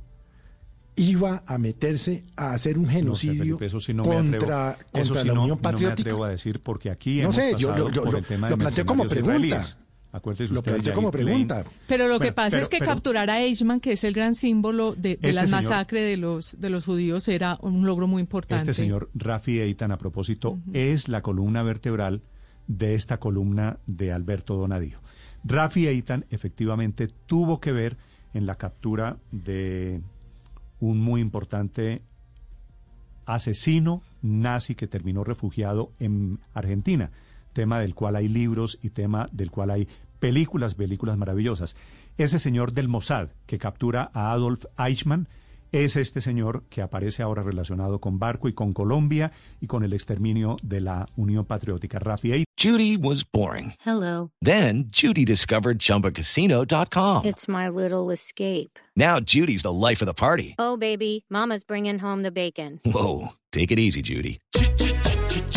iba 0.94 1.42
a 1.46 1.58
meterse 1.58 2.24
a 2.36 2.52
hacer 2.52 2.78
un 2.78 2.88
genocidio 2.88 3.58
contra, 4.02 4.78
la 4.92 5.32
Unión 5.32 5.58
Patriótica. 5.58 5.70
No 5.70 5.86
me 5.86 5.92
atrevo 5.92 6.24
a 6.24 6.28
decir 6.28 6.60
porque 6.60 6.90
aquí 6.90 7.22
no 7.22 7.32
sé, 7.32 7.54
yo, 7.56 7.74
lo 7.76 8.56
planteo 8.56 8.86
como 8.86 9.06
pregunta. 9.06 9.62
Acuérdese 10.12 10.52
lo 10.52 10.62
planteé 10.62 10.92
como 10.92 11.10
pregunta. 11.10 11.64
Pero 11.88 12.06
lo 12.06 12.20
que 12.20 12.32
pasa 12.32 12.58
es 12.58 12.68
que 12.68 12.78
capturar 12.80 13.30
a 13.30 13.40
Eichmann, 13.40 13.80
que 13.80 13.92
es 13.92 14.04
el 14.04 14.12
gran 14.12 14.34
símbolo 14.34 14.94
de, 14.94 15.16
de 15.16 15.32
la 15.32 15.46
masacre 15.46 16.02
de 16.02 16.18
los, 16.18 16.60
de 16.60 16.68
los 16.68 16.84
judíos, 16.84 17.26
era 17.28 17.58
un 17.62 17.86
logro 17.86 18.06
muy 18.06 18.20
importante. 18.20 18.70
Este 18.70 18.82
señor 18.82 19.08
Rafi 19.14 19.60
Eitan, 19.60 19.90
a 19.90 19.96
propósito, 19.96 20.58
es 20.74 21.08
la 21.08 21.22
columna 21.22 21.62
vertebral 21.62 22.20
de 22.66 22.94
esta 22.94 23.18
columna 23.18 23.78
de 23.86 24.12
Alberto 24.12 24.54
Donadío. 24.56 25.00
Rafi 25.44 25.86
Eitan 25.86 26.26
efectivamente 26.28 27.08
tuvo 27.26 27.58
que 27.58 27.72
ver 27.72 27.96
en 28.34 28.44
la 28.44 28.56
captura 28.56 29.16
de 29.30 30.02
un 30.78 31.00
muy 31.00 31.22
importante 31.22 32.02
asesino 33.24 34.02
nazi 34.20 34.74
que 34.74 34.86
terminó 34.86 35.24
refugiado 35.24 35.92
en 35.98 36.38
Argentina 36.52 37.10
tema 37.52 37.80
del 37.80 37.94
cual 37.94 38.16
hay 38.16 38.28
libros 38.28 38.78
y 38.82 38.90
tema 38.90 39.28
del 39.32 39.50
cual 39.50 39.70
hay 39.70 39.88
películas, 40.18 40.74
películas 40.74 41.18
maravillosas. 41.18 41.76
Ese 42.18 42.38
señor 42.38 42.72
del 42.72 42.88
Mossad 42.88 43.28
que 43.46 43.58
captura 43.58 44.10
a 44.14 44.32
Adolf 44.32 44.64
Eichmann 44.78 45.28
es 45.72 45.96
este 45.96 46.20
señor 46.20 46.64
que 46.68 46.82
aparece 46.82 47.22
ahora 47.22 47.42
relacionado 47.42 47.98
con 47.98 48.18
Barco 48.18 48.48
y 48.48 48.52
con 48.52 48.74
Colombia 48.74 49.32
y 49.60 49.66
con 49.66 49.82
el 49.84 49.94
exterminio 49.94 50.58
de 50.62 50.80
la 50.82 51.08
Unión 51.16 51.46
Patriótica. 51.46 51.98
Rafi 51.98 52.44
Judy 52.58 52.96
was 52.96 53.24
boring. 53.24 53.72
Hello. 53.84 54.30
Then 54.42 54.90
Judy 54.90 55.24
discovered 55.24 55.78
chumbacasino.com. 55.78 57.24
It's 57.24 57.48
my 57.48 57.68
little 57.68 58.12
escape. 58.12 58.78
Now 58.94 59.18
Judy's 59.18 59.62
the 59.62 59.72
life 59.72 60.02
of 60.02 60.06
the 60.06 60.14
party. 60.14 60.54
Oh 60.58 60.76
baby, 60.76 61.24
mama's 61.30 61.64
bringing 61.64 61.98
home 61.98 62.22
the 62.22 62.30
bacon. 62.30 62.80
Whoa, 62.84 63.32
take 63.50 63.72
it 63.72 63.78
easy 63.78 64.02
Judy. 64.02 64.38